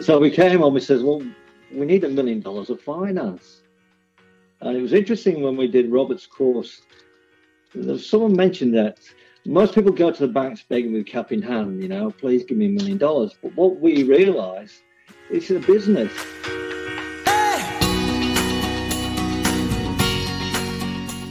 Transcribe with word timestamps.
So 0.00 0.20
we 0.20 0.30
came 0.30 0.62
on, 0.62 0.74
we 0.74 0.80
says, 0.80 1.02
well, 1.02 1.22
we 1.72 1.84
need 1.84 2.04
a 2.04 2.08
million 2.08 2.40
dollars 2.40 2.70
of 2.70 2.80
finance. 2.80 3.62
And 4.60 4.76
it 4.76 4.80
was 4.80 4.92
interesting 4.92 5.42
when 5.42 5.56
we 5.56 5.66
did 5.66 5.90
Robert's 5.90 6.26
course, 6.26 6.82
someone 7.98 8.36
mentioned 8.36 8.74
that 8.74 9.00
most 9.44 9.74
people 9.74 9.90
go 9.90 10.12
to 10.12 10.26
the 10.26 10.32
banks 10.32 10.62
begging 10.62 10.92
with 10.92 11.06
cap 11.06 11.32
in 11.32 11.42
hand, 11.42 11.82
you 11.82 11.88
know, 11.88 12.12
please 12.12 12.44
give 12.44 12.56
me 12.56 12.66
a 12.66 12.70
million 12.70 12.96
dollars. 12.96 13.34
But 13.42 13.56
what 13.56 13.80
we 13.80 14.04
realize, 14.04 14.82
it's 15.30 15.50
a 15.50 15.58
business. 15.58 16.12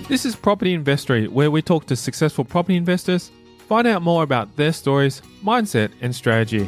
This 0.10 0.26
is 0.26 0.36
Property 0.36 0.74
Investory, 0.74 1.28
where 1.30 1.52
we 1.52 1.62
talk 1.62 1.86
to 1.88 1.96
successful 1.96 2.44
property 2.44 2.76
investors, 2.76 3.32
find 3.68 3.88
out 3.88 4.02
more 4.02 4.24
about 4.24 4.56
their 4.58 4.74
stories, 4.74 5.22
mindset, 5.42 5.92
and 6.02 6.14
strategy. 6.14 6.68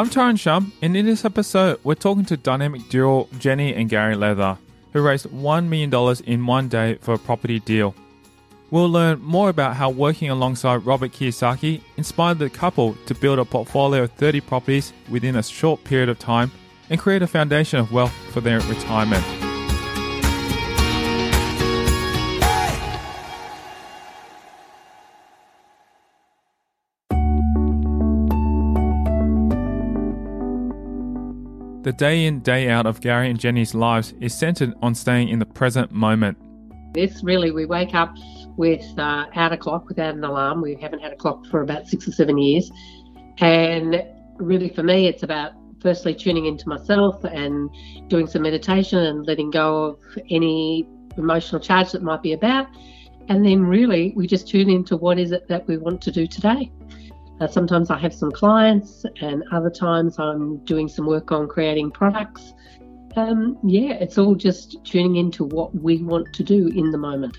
I'm 0.00 0.08
Tyron 0.08 0.40
Shum, 0.40 0.72
and 0.80 0.96
in 0.96 1.04
this 1.04 1.26
episode, 1.26 1.78
we're 1.84 1.94
talking 1.94 2.24
to 2.24 2.36
dynamic 2.38 2.88
duo 2.88 3.28
Jenny 3.38 3.74
and 3.74 3.86
Gary 3.86 4.16
Leather 4.16 4.56
who 4.94 5.02
raised 5.02 5.26
$1 5.28 5.68
million 5.68 6.16
in 6.24 6.46
one 6.46 6.68
day 6.68 6.94
for 7.02 7.12
a 7.12 7.18
property 7.18 7.60
deal. 7.60 7.94
We'll 8.70 8.88
learn 8.88 9.20
more 9.20 9.50
about 9.50 9.76
how 9.76 9.90
working 9.90 10.30
alongside 10.30 10.86
Robert 10.86 11.12
Kiyosaki 11.12 11.82
inspired 11.98 12.38
the 12.38 12.48
couple 12.48 12.94
to 13.04 13.14
build 13.14 13.40
a 13.40 13.44
portfolio 13.44 14.04
of 14.04 14.12
30 14.12 14.40
properties 14.40 14.94
within 15.10 15.36
a 15.36 15.42
short 15.42 15.84
period 15.84 16.08
of 16.08 16.18
time 16.18 16.50
and 16.88 16.98
create 16.98 17.20
a 17.20 17.26
foundation 17.26 17.78
of 17.78 17.92
wealth 17.92 18.14
for 18.32 18.40
their 18.40 18.60
retirement. 18.60 19.49
The 31.82 31.92
day 31.94 32.26
in, 32.26 32.40
day 32.40 32.68
out 32.68 32.84
of 32.84 33.00
Gary 33.00 33.30
and 33.30 33.40
Jenny's 33.40 33.74
lives 33.74 34.12
is 34.20 34.34
centered 34.34 34.74
on 34.82 34.94
staying 34.94 35.30
in 35.30 35.38
the 35.38 35.46
present 35.46 35.90
moment. 35.90 36.36
This 36.92 37.24
really, 37.24 37.52
we 37.52 37.64
wake 37.64 37.94
up 37.94 38.14
without 38.58 39.34
uh, 39.34 39.48
a 39.50 39.56
clock, 39.56 39.88
without 39.88 40.14
an 40.14 40.22
alarm. 40.22 40.60
We 40.60 40.74
haven't 40.74 41.00
had 41.00 41.10
a 41.10 41.16
clock 41.16 41.46
for 41.46 41.62
about 41.62 41.86
six 41.86 42.06
or 42.06 42.12
seven 42.12 42.36
years. 42.36 42.70
And 43.38 44.04
really, 44.36 44.68
for 44.68 44.82
me, 44.82 45.06
it's 45.06 45.22
about 45.22 45.52
firstly 45.80 46.14
tuning 46.14 46.44
into 46.44 46.68
myself 46.68 47.24
and 47.24 47.70
doing 48.08 48.26
some 48.26 48.42
meditation 48.42 48.98
and 48.98 49.26
letting 49.26 49.50
go 49.50 49.84
of 49.84 49.98
any 50.28 50.86
emotional 51.16 51.62
charge 51.62 51.92
that 51.92 52.02
might 52.02 52.22
be 52.22 52.34
about. 52.34 52.66
And 53.30 53.42
then, 53.46 53.64
really, 53.64 54.12
we 54.14 54.26
just 54.26 54.46
tune 54.46 54.68
into 54.68 54.98
what 54.98 55.18
is 55.18 55.32
it 55.32 55.48
that 55.48 55.66
we 55.66 55.78
want 55.78 56.02
to 56.02 56.12
do 56.12 56.26
today. 56.26 56.70
Uh, 57.40 57.46
sometimes 57.46 57.90
I 57.90 57.98
have 57.98 58.12
some 58.12 58.30
clients, 58.30 59.04
and 59.22 59.42
other 59.50 59.70
times 59.70 60.18
I'm 60.18 60.58
doing 60.64 60.88
some 60.88 61.06
work 61.06 61.32
on 61.32 61.48
creating 61.48 61.90
products. 61.90 62.52
Um, 63.16 63.58
yeah, 63.64 63.94
it's 63.94 64.18
all 64.18 64.34
just 64.34 64.84
tuning 64.84 65.16
into 65.16 65.44
what 65.44 65.74
we 65.74 66.02
want 66.02 66.32
to 66.34 66.44
do 66.44 66.68
in 66.68 66.90
the 66.90 66.98
moment. 66.98 67.38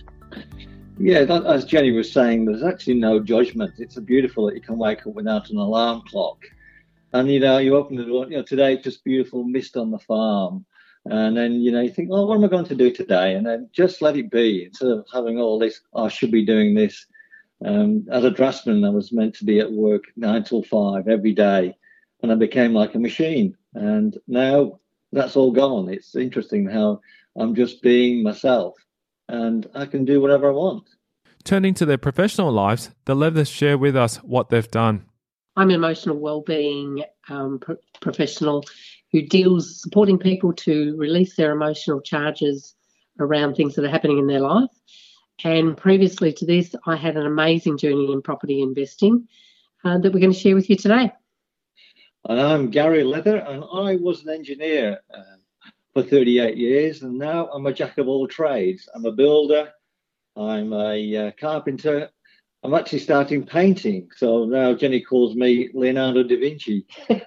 Yeah, 0.97 1.23
that, 1.25 1.45
as 1.45 1.65
Jenny 1.65 1.91
was 1.91 2.11
saying, 2.11 2.45
there's 2.45 2.63
actually 2.63 2.95
no 2.95 3.19
judgment. 3.19 3.73
It's 3.77 3.97
beautiful 3.99 4.47
that 4.47 4.55
you 4.55 4.61
can 4.61 4.77
wake 4.77 5.05
up 5.05 5.13
without 5.13 5.49
an 5.49 5.57
alarm 5.57 6.01
clock. 6.07 6.39
And 7.13 7.29
you 7.29 7.39
know, 7.39 7.57
you 7.57 7.75
open 7.75 7.95
the 7.97 8.05
door, 8.05 8.25
you 8.29 8.37
know, 8.37 8.43
today 8.43 8.73
it's 8.73 8.83
just 8.83 9.03
beautiful 9.03 9.43
mist 9.43 9.77
on 9.77 9.91
the 9.91 9.99
farm. 9.99 10.65
And 11.05 11.35
then, 11.35 11.53
you 11.53 11.71
know, 11.71 11.81
you 11.81 11.89
think, 11.89 12.09
oh, 12.11 12.27
what 12.27 12.35
am 12.35 12.45
I 12.45 12.47
going 12.47 12.65
to 12.65 12.75
do 12.75 12.91
today? 12.91 13.33
And 13.33 13.45
then 13.45 13.69
just 13.73 14.01
let 14.01 14.15
it 14.15 14.29
be 14.29 14.65
instead 14.65 14.89
of 14.89 15.05
having 15.11 15.39
all 15.39 15.57
this, 15.57 15.81
oh, 15.93 16.05
I 16.05 16.09
should 16.09 16.31
be 16.31 16.45
doing 16.45 16.75
this. 16.75 17.05
Um, 17.63 18.07
as 18.11 18.23
a 18.23 18.31
draftsman, 18.31 18.83
I 18.83 18.89
was 18.89 19.11
meant 19.11 19.35
to 19.35 19.45
be 19.45 19.59
at 19.59 19.71
work 19.71 20.05
nine 20.15 20.43
till 20.43 20.63
five 20.63 21.07
every 21.07 21.33
day, 21.33 21.75
and 22.21 22.31
I 22.31 22.35
became 22.35 22.73
like 22.73 22.95
a 22.95 22.99
machine. 22.99 23.55
And 23.73 24.17
now 24.27 24.79
that's 25.11 25.35
all 25.35 25.51
gone. 25.51 25.89
It's 25.89 26.15
interesting 26.15 26.67
how 26.67 27.01
I'm 27.37 27.55
just 27.55 27.81
being 27.81 28.23
myself, 28.23 28.75
and 29.29 29.67
I 29.75 29.85
can 29.85 30.05
do 30.05 30.21
whatever 30.21 30.49
I 30.49 30.53
want. 30.53 30.89
Turning 31.43 31.73
to 31.75 31.85
their 31.85 31.97
professional 31.97 32.51
lives, 32.51 32.91
the 33.05 33.15
Leathers 33.15 33.49
share 33.49 33.77
with 33.77 33.95
us 33.95 34.17
what 34.17 34.49
they've 34.49 34.69
done. 34.69 35.05
I'm 35.55 35.69
an 35.69 35.75
emotional 35.75 36.17
well-being 36.17 37.03
um, 37.29 37.59
pro- 37.59 37.77
professional 37.99 38.63
who 39.11 39.21
deals 39.21 39.81
supporting 39.81 40.17
people 40.17 40.53
to 40.53 40.95
release 40.97 41.35
their 41.35 41.51
emotional 41.51 41.99
charges 41.99 42.75
around 43.19 43.55
things 43.55 43.75
that 43.75 43.83
are 43.83 43.89
happening 43.89 44.17
in 44.17 44.27
their 44.27 44.39
life 44.39 44.69
and 45.43 45.75
previously 45.75 46.33
to 46.33 46.45
this, 46.45 46.75
I 46.85 46.95
had 46.95 47.17
an 47.17 47.25
amazing 47.25 47.77
journey 47.77 48.11
in 48.11 48.21
property 48.21 48.61
investing 48.61 49.27
uh, 49.83 49.97
that 49.97 50.13
we're 50.13 50.19
going 50.19 50.33
to 50.33 50.39
share 50.39 50.55
with 50.55 50.69
you 50.69 50.75
today. 50.75 51.11
And 52.27 52.39
I'm 52.39 52.69
Gary 52.69 53.03
Leather, 53.03 53.37
and 53.37 53.63
I 53.63 53.95
was 53.95 54.23
an 54.23 54.29
engineer 54.29 54.99
uh, 55.13 55.37
for 55.93 56.03
38 56.03 56.55
years, 56.55 57.01
and 57.01 57.17
now 57.17 57.47
I'm 57.47 57.65
a 57.65 57.73
jack 57.73 57.97
of 57.97 58.07
all 58.07 58.27
trades. 58.27 58.87
I'm 58.93 59.05
a 59.05 59.11
builder, 59.11 59.71
I'm 60.35 60.73
a 60.73 61.27
uh, 61.27 61.31
carpenter. 61.39 62.09
I'm 62.63 62.75
actually 62.75 62.99
starting 62.99 63.43
painting, 63.43 64.09
so 64.15 64.45
now 64.45 64.75
Jenny 64.75 65.01
calls 65.01 65.35
me 65.35 65.69
Leonardo 65.73 66.21
da 66.21 66.39
Vinci. 66.39 66.85
so 67.09 67.17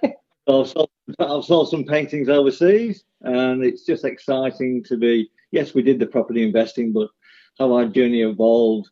I've, 0.61 0.69
sold, 0.69 0.89
I've 1.19 1.43
sold 1.43 1.69
some 1.69 1.83
paintings 1.83 2.29
overseas, 2.29 3.03
and 3.21 3.65
it's 3.65 3.85
just 3.85 4.05
exciting 4.05 4.81
to 4.85 4.95
be. 4.95 5.29
Yes, 5.51 5.73
we 5.73 5.81
did 5.81 5.99
the 5.99 6.07
property 6.07 6.43
investing, 6.43 6.93
but 6.93 7.09
how 7.59 7.73
our 7.73 7.85
journey 7.85 8.21
evolved. 8.21 8.89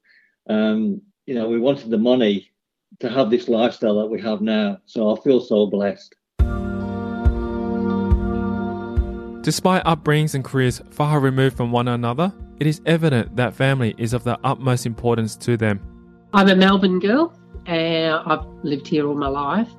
Um, 0.49 1.01
you 1.25 1.35
know, 1.35 1.47
we 1.47 1.59
wanted 1.59 1.89
the 1.89 1.97
money 1.97 2.51
to 2.99 3.09
have 3.09 3.29
this 3.29 3.47
lifestyle 3.47 3.99
that 3.99 4.07
we 4.07 4.21
have 4.21 4.41
now. 4.41 4.77
So 4.85 5.15
I 5.15 5.19
feel 5.21 5.39
so 5.41 5.65
blessed. 5.67 6.15
Despite 9.43 9.83
upbringings 9.83 10.35
and 10.35 10.43
careers 10.43 10.81
far 10.89 11.19
removed 11.19 11.57
from 11.57 11.71
one 11.71 11.89
another, 11.89 12.31
it 12.61 12.67
is 12.67 12.81
evident 12.85 13.35
that 13.35 13.53
family 13.53 13.93
is 13.97 14.13
of 14.13 14.23
the 14.23 14.39
utmost 14.45 14.85
importance 14.85 15.35
to 15.35 15.57
them. 15.57 15.81
I'm 16.33 16.47
a 16.47 16.55
Melbourne 16.55 16.99
girl. 16.99 17.37
and 17.65 18.13
I've 18.25 18.45
lived 18.63 18.87
here 18.87 19.05
all 19.05 19.15
my 19.15 19.27
life. 19.27 19.69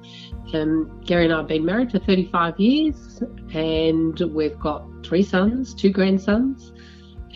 Um, 0.52 1.00
Gary 1.06 1.24
and 1.24 1.32
I 1.32 1.38
have 1.38 1.48
been 1.48 1.64
married 1.64 1.90
for 1.90 1.98
35 1.98 2.60
years, 2.60 3.22
and 3.54 4.18
we've 4.34 4.58
got 4.58 4.86
three 5.02 5.22
sons, 5.22 5.74
two 5.74 5.90
grandsons. 5.90 6.73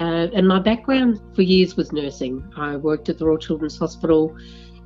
Uh, 0.01 0.29
and 0.33 0.47
my 0.47 0.61
background 0.61 1.21
for 1.35 1.43
years 1.43 1.77
was 1.77 1.93
nursing. 1.93 2.43
I 2.57 2.77
worked 2.77 3.09
at 3.09 3.19
the 3.19 3.27
Royal 3.27 3.39
Children's 3.39 3.79
Hospital, 3.79 4.37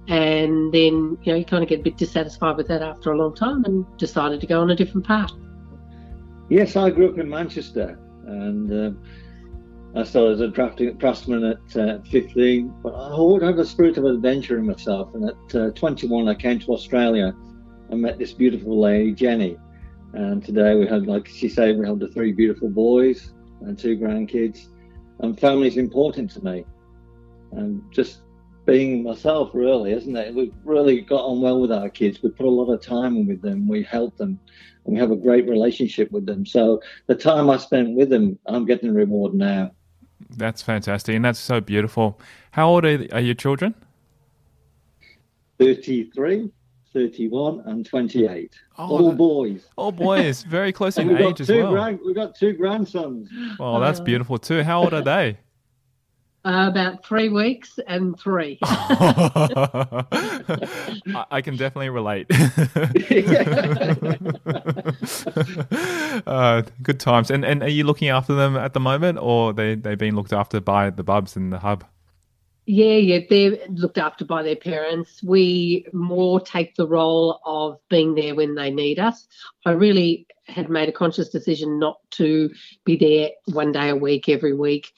and 0.09 0.73
then 0.73 1.19
you 1.23 1.33
know 1.33 1.35
you 1.35 1.45
kind 1.45 1.63
of 1.63 1.69
get 1.69 1.81
a 1.81 1.83
bit 1.83 1.97
dissatisfied 1.97 2.57
with 2.57 2.69
that 2.69 2.83
after 2.83 3.13
a 3.13 3.17
long 3.17 3.35
time, 3.35 3.65
and 3.65 3.85
decided 3.99 4.41
to 4.41 4.47
go 4.47 4.61
on 4.61 4.71
a 4.71 4.77
different 4.77 5.07
path. 5.07 5.33
Yes, 6.49 6.77
I 6.77 6.91
grew 6.91 7.11
up 7.11 7.19
in 7.19 7.29
Manchester, 7.29 7.99
and 8.27 8.73
uh, 8.73 10.01
I 10.01 10.05
started 10.05 10.33
as 10.33 10.41
a 10.41 10.49
drafting 10.49 10.95
draftsman 10.95 11.45
at 11.45 11.77
uh, 11.77 11.99
15. 12.11 12.75
But 12.83 12.95
I 12.95 13.11
always 13.11 13.43
had 13.43 13.59
a 13.59 13.65
spirit 13.65 13.99
of 13.99 14.05
adventure 14.05 14.59
in 14.59 14.67
myself, 14.67 15.15
and 15.15 15.29
at 15.29 15.55
uh, 15.55 15.71
21 15.73 16.29
I 16.29 16.35
came 16.35 16.59
to 16.61 16.73
Australia 16.73 17.35
and 17.91 18.01
met 18.01 18.19
this 18.19 18.33
beautiful 18.33 18.81
lady, 18.81 19.13
Jenny. 19.13 19.59
And 20.15 20.45
today 20.45 20.75
we 20.75 20.87
had, 20.87 21.07
like 21.07 21.29
she 21.29 21.49
said, 21.49 21.79
we 21.79 21.87
have 21.87 21.99
the 21.99 22.09
three 22.09 22.33
beautiful 22.33 22.69
boys 22.69 23.33
and 23.61 23.79
two 23.79 23.97
grandkids 23.97 24.69
and 25.23 25.39
family 25.39 25.69
is 25.69 25.77
important 25.77 26.31
to 26.33 26.45
me. 26.45 26.65
And 27.53 27.83
just 27.91 28.21
being 28.65 29.03
myself, 29.03 29.51
really, 29.55 29.93
isn't 29.93 30.17
it? 30.17 30.35
We've 30.35 30.55
really 30.65 31.01
got 31.01 31.25
on 31.25 31.41
well 31.41 31.61
with 31.61 31.73
our 31.73 31.89
kids. 31.89 32.23
We 32.23 32.31
put 32.31 32.47
a 32.47 32.51
lot 32.51 32.73
of 32.73 32.81
time 32.81 33.17
in 33.17 33.27
with 33.27 33.43
them. 33.43 33.67
We 33.67 33.83
help 33.83 34.17
them, 34.17 34.39
and 34.85 34.95
we 34.95 35.01
have 35.01 35.11
a 35.11 35.17
great 35.17 35.49
relationship 35.49 36.13
with 36.13 36.27
them. 36.27 36.47
So 36.47 36.81
the 37.07 37.15
time 37.15 37.51
I 37.51 37.57
spent 37.57 37.97
with 37.97 38.11
them, 38.11 38.39
I'm 38.47 38.65
getting 38.65 38.89
the 38.91 38.95
reward 38.95 39.35
now. 39.35 39.73
That's 40.31 40.63
fantastic, 40.63 41.15
and 41.15 41.25
that's 41.25 41.39
so 41.39 41.61
beautiful. 41.61 42.19
How 42.53 42.69
old 42.69 42.85
are, 42.85 43.07
are 43.13 43.21
your 43.21 43.35
children? 43.35 43.75
Thirty-three. 45.59 46.51
31, 46.93 47.63
and 47.67 47.85
28. 47.87 48.55
Oh, 48.79 48.89
All 48.89 49.11
that- 49.11 49.17
boys. 49.17 49.67
Oh, 49.79 49.91
boys, 49.93 50.43
very 50.45 50.73
close 50.73 50.97
And 50.99 51.11
in 51.11 51.17
we've 51.17 51.27
age 51.27 51.33
got, 51.35 51.41
as 51.41 51.47
two 51.49 51.63
well. 51.63 51.73
grand, 51.73 52.01
we've 52.05 52.15
got 52.15 52.35
two 52.35 52.53
grandsons. 52.53 53.29
Oh, 53.59 53.81
that's 53.81 54.01
beautiful 54.01 54.39
too. 54.39 54.63
How 54.63 54.83
old 54.85 54.95
are 54.95 55.03
they? 55.03 55.39
Uh, 56.45 56.67
about 56.69 57.05
three 57.07 57.29
weeks 57.29 57.79
and 57.87 58.19
three. 58.19 58.59
I, 58.65 60.05
I 61.31 61.41
can 61.41 61.57
definitely 61.57 61.89
relate. 61.91 62.27
uh, 66.27 66.63
good 66.83 66.99
times. 66.99 67.31
And 67.31 67.45
and 67.45 67.63
are 67.63 67.69
you 67.69 67.85
looking 67.85 68.09
after 68.09 68.35
them 68.35 68.57
at 68.57 68.73
the 68.75 68.81
moment, 68.81 69.19
or 69.21 69.53
they 69.53 69.77
they 69.77 69.95
being 69.95 70.17
looked 70.17 70.33
after 70.33 70.61
by 70.61 70.91
the 70.91 71.05
bubs 71.05 71.37
in 71.37 71.51
the 71.51 71.61
hub? 71.61 71.85
Yeah, 72.65 72.95
yeah, 72.95 73.19
they're 73.29 73.59
looked 73.71 73.99
after 73.99 74.25
by 74.25 74.43
their 74.43 74.57
parents. 74.57 75.23
We 75.23 75.87
more 75.93 76.41
take 76.41 76.77
the 76.77 76.87
role 76.87 77.41
of 77.45 77.79
being 77.89 78.15
there 78.15 78.37
when 78.37 78.55
they 78.55 78.71
need 78.71 79.01
us. 79.01 79.27
I 79.67 79.73
really 79.73 80.27
had 80.47 80.71
made 80.71 80.89
a 80.89 80.93
conscious 80.93 81.29
decision 81.29 81.79
not 81.79 81.99
to 82.13 82.51
be 82.85 82.97
there 82.97 83.31
one 83.55 83.73
day 83.73 83.89
a 83.89 83.97
week 83.97 84.29
every 84.29 84.55
week. 84.55 84.93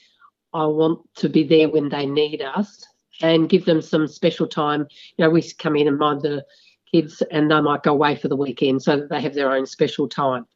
I 0.52 0.66
want 0.66 1.00
to 1.16 1.28
be 1.28 1.42
there 1.42 1.68
when 1.68 1.88
they 1.88 2.06
need 2.06 2.42
us 2.42 2.86
and 3.22 3.48
give 3.48 3.64
them 3.64 3.80
some 3.80 4.08
special 4.08 4.46
time. 4.46 4.86
You 5.16 5.24
know, 5.24 5.30
we 5.30 5.42
come 5.58 5.76
in 5.76 5.88
and 5.88 5.98
mind 5.98 6.22
the 6.22 6.44
kids 6.92 7.22
and 7.30 7.50
they 7.50 7.60
might 7.60 7.82
go 7.82 7.92
away 7.92 8.16
for 8.16 8.28
the 8.28 8.36
weekend 8.36 8.82
so 8.82 8.96
that 8.96 9.08
they 9.08 9.20
have 9.20 9.34
their 9.34 9.50
own 9.50 9.66
special 9.66 10.08
time. 10.08 10.46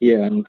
Yeah, 0.00 0.24
and 0.24 0.46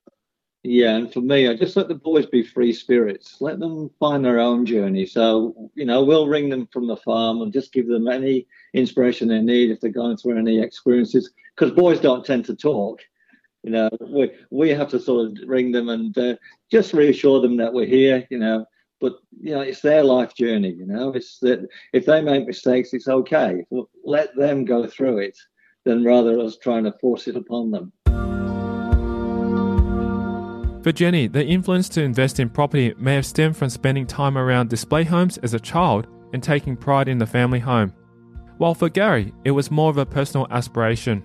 yeah, 0.66 0.96
and 0.96 1.14
for 1.14 1.22
me, 1.22 1.48
I 1.48 1.56
just 1.56 1.76
let 1.76 1.88
the 1.88 1.96
boys 1.96 2.26
be 2.26 2.44
free 2.44 2.74
spirits. 2.74 3.38
Let 3.40 3.60
them 3.60 3.92
find 4.00 4.26
their 4.26 4.40
own 4.40 4.66
journey. 4.66 5.06
So, 5.06 5.70
you 5.76 5.86
know, 5.86 6.04
we'll 6.04 6.28
ring 6.28 6.50
them 6.50 6.68
from 6.74 6.88
the 6.88 6.98
farm 6.98 7.42
and 7.42 7.54
just 7.54 7.72
give 7.72 7.88
them 7.88 8.08
any 8.08 8.48
inspiration 8.74 9.28
they 9.28 9.42
need 9.42 9.70
if 9.70 9.80
they're 9.80 9.92
going 9.92 10.18
through 10.18 10.40
any 10.40 10.60
experiences. 10.60 11.32
Because 11.56 11.72
boys 11.72 12.00
don't 12.00 12.26
tend 12.26 12.46
to 12.46 12.56
talk. 12.56 13.02
You 13.64 13.72
know, 13.72 13.90
we 14.02 14.32
we 14.50 14.70
have 14.72 14.90
to 14.90 15.00
sort 15.00 15.28
of 15.28 15.38
ring 15.48 15.72
them 15.72 15.90
and 15.90 16.18
uh, 16.18 16.36
just 16.72 16.94
reassure 16.94 17.42
them 17.42 17.58
that 17.58 17.74
we're 17.74 17.86
here. 17.86 18.26
You 18.30 18.40
know, 18.40 18.66
but 19.00 19.14
you 19.40 19.52
know, 19.52 19.62
it's 19.62 19.82
their 19.82 20.04
life 20.04 20.36
journey. 20.36 20.72
You 20.72 20.86
know, 20.86 21.14
it's 21.14 21.40
that 21.40 21.68
if 21.94 22.06
they 22.06 22.22
make 22.22 22.48
mistakes, 22.48 22.94
it's 22.94 23.08
okay. 23.08 23.66
Let 24.04 24.36
them 24.36 24.66
go 24.66 24.88
through 24.88 25.20
it, 25.20 25.38
than 25.84 26.04
rather 26.04 26.40
us 26.40 26.58
trying 26.58 26.84
to 26.86 26.92
force 26.94 27.28
it 27.28 27.36
upon 27.36 27.72
them. 27.72 27.92
For 30.86 30.92
Jenny, 30.92 31.26
the 31.26 31.44
influence 31.44 31.90
to 31.90 32.04
invest 32.04 32.40
in 32.40 32.48
property 32.48 32.94
may 33.00 33.16
have 33.16 33.26
stemmed 33.26 33.58
from 33.58 33.72
spending 33.72 34.06
time 34.06 34.38
around 34.38 34.70
display 34.70 35.04
homes 35.04 35.40
as 35.40 35.56
a 35.56 35.60
child 35.60 36.06
and 36.32 36.44
taking 36.44 36.78
pride 36.78 37.08
in 37.08 37.18
the 37.18 37.26
family 37.26 37.58
home. 37.58 37.92
While 38.60 38.76
for 38.76 38.88
Gary, 38.88 39.34
it 39.46 39.50
was 39.50 39.72
more 39.72 39.90
of 39.90 39.98
a 39.98 40.06
personal 40.06 40.46
aspiration. 40.52 41.24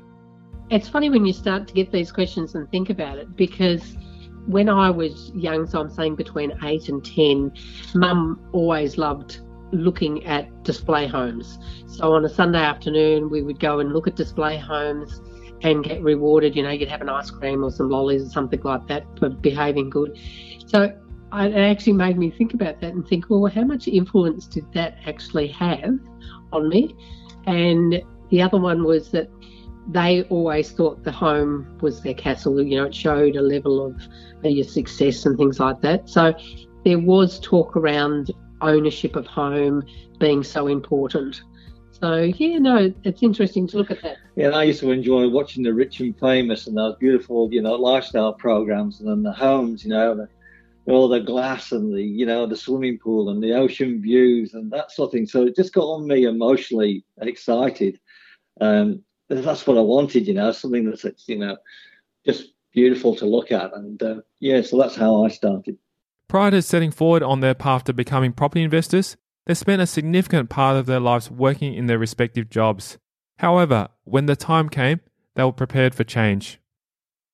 It's 0.70 0.88
funny 0.88 1.10
when 1.10 1.26
you 1.26 1.34
start 1.34 1.68
to 1.68 1.74
get 1.74 1.92
these 1.92 2.10
questions 2.10 2.54
and 2.54 2.70
think 2.70 2.88
about 2.88 3.18
it 3.18 3.36
because 3.36 3.98
when 4.46 4.70
I 4.70 4.88
was 4.88 5.30
young, 5.34 5.66
so 5.66 5.82
I'm 5.82 5.90
saying 5.90 6.16
between 6.16 6.58
eight 6.64 6.88
and 6.88 7.04
10, 7.04 7.52
mum 7.94 8.40
always 8.52 8.96
loved 8.96 9.40
looking 9.72 10.24
at 10.24 10.64
display 10.64 11.06
homes. 11.06 11.58
So 11.86 12.14
on 12.14 12.24
a 12.24 12.30
Sunday 12.30 12.62
afternoon, 12.62 13.28
we 13.28 13.42
would 13.42 13.60
go 13.60 13.78
and 13.78 13.92
look 13.92 14.06
at 14.06 14.16
display 14.16 14.56
homes 14.56 15.20
and 15.62 15.84
get 15.84 16.02
rewarded. 16.02 16.56
You 16.56 16.62
know, 16.62 16.70
you'd 16.70 16.88
have 16.88 17.02
an 17.02 17.08
ice 17.08 17.30
cream 17.30 17.64
or 17.64 17.70
some 17.70 17.90
lollies 17.90 18.26
or 18.26 18.30
something 18.30 18.60
like 18.62 18.86
that 18.88 19.04
for 19.18 19.28
behaving 19.28 19.90
good. 19.90 20.18
So 20.66 20.82
it 21.32 21.54
actually 21.54 21.92
made 21.92 22.18
me 22.18 22.30
think 22.30 22.54
about 22.54 22.80
that 22.80 22.92
and 22.92 23.06
think, 23.06 23.26
well, 23.28 23.46
how 23.46 23.62
much 23.62 23.86
influence 23.88 24.46
did 24.46 24.70
that 24.72 24.98
actually 25.06 25.48
have 25.48 25.98
on 26.52 26.68
me? 26.68 26.94
And 27.46 28.02
the 28.30 28.42
other 28.42 28.58
one 28.58 28.84
was 28.84 29.10
that 29.10 29.28
they 29.88 30.22
always 30.24 30.70
thought 30.70 31.02
the 31.02 31.12
home 31.12 31.78
was 31.80 32.02
their 32.02 32.14
castle. 32.14 32.60
You 32.62 32.76
know, 32.76 32.84
it 32.86 32.94
showed 32.94 33.36
a 33.36 33.42
level 33.42 33.84
of 33.84 34.00
uh, 34.44 34.48
your 34.48 34.64
success 34.64 35.26
and 35.26 35.36
things 35.36 35.58
like 35.58 35.80
that. 35.82 36.08
So 36.08 36.34
there 36.84 36.98
was 36.98 37.40
talk 37.40 37.76
around 37.76 38.30
ownership 38.60 39.16
of 39.16 39.26
home 39.26 39.82
being 40.18 40.42
so 40.42 40.66
important. 40.66 41.42
So 42.00 42.22
yeah, 42.22 42.58
no, 42.58 42.92
it's 43.04 43.22
interesting 43.22 43.66
to 43.68 43.78
look 43.78 43.90
at 43.90 44.02
that. 44.02 44.16
Yeah, 44.36 44.46
and 44.46 44.56
I 44.56 44.64
used 44.64 44.80
to 44.80 44.90
enjoy 44.90 45.28
watching 45.28 45.62
the 45.62 45.74
rich 45.74 46.00
and 46.00 46.18
famous 46.18 46.66
and 46.66 46.76
those 46.76 46.96
beautiful, 46.96 47.52
you 47.52 47.60
know, 47.60 47.74
lifestyle 47.74 48.32
programs 48.32 49.00
and 49.00 49.08
then 49.08 49.22
the 49.22 49.32
homes, 49.32 49.84
you 49.84 49.90
know, 49.90 50.14
the, 50.14 50.28
all 50.90 51.08
the 51.08 51.20
glass 51.20 51.72
and 51.72 51.94
the, 51.94 52.02
you 52.02 52.24
know, 52.24 52.46
the 52.46 52.56
swimming 52.56 52.98
pool 52.98 53.28
and 53.28 53.42
the 53.42 53.52
ocean 53.52 54.00
views 54.00 54.54
and 54.54 54.72
that 54.72 54.90
sort 54.90 55.08
of 55.08 55.12
thing. 55.12 55.26
So 55.26 55.46
it 55.46 55.56
just 55.56 55.74
got 55.74 55.82
on 55.82 56.06
me 56.06 56.24
emotionally 56.24 57.04
excited. 57.20 58.00
Um, 58.60 59.02
that's 59.28 59.66
what 59.66 59.76
I 59.76 59.82
wanted, 59.82 60.26
you 60.26 60.34
know, 60.34 60.52
something 60.52 60.88
that's, 60.88 61.04
you 61.28 61.38
know, 61.38 61.58
just 62.24 62.52
beautiful 62.72 63.14
to 63.16 63.26
look 63.26 63.52
at. 63.52 63.74
And 63.74 64.02
uh, 64.02 64.20
yeah, 64.40 64.62
so 64.62 64.78
that's 64.78 64.96
how 64.96 65.24
I 65.24 65.28
started. 65.28 65.76
Prior 66.28 66.50
to 66.50 66.62
setting 66.62 66.92
forward 66.92 67.22
on 67.22 67.40
their 67.40 67.54
path 67.54 67.84
to 67.84 67.92
becoming 67.92 68.32
property 68.32 68.62
investors, 68.62 69.16
they 69.50 69.54
spent 69.54 69.82
a 69.82 69.86
significant 69.86 70.48
part 70.48 70.76
of 70.76 70.86
their 70.86 71.00
lives 71.00 71.28
working 71.28 71.74
in 71.74 71.86
their 71.86 71.98
respective 71.98 72.48
jobs. 72.48 72.98
However, 73.40 73.88
when 74.04 74.26
the 74.26 74.36
time 74.36 74.68
came, 74.68 75.00
they 75.34 75.42
were 75.42 75.50
prepared 75.50 75.92
for 75.92 76.04
change. 76.04 76.60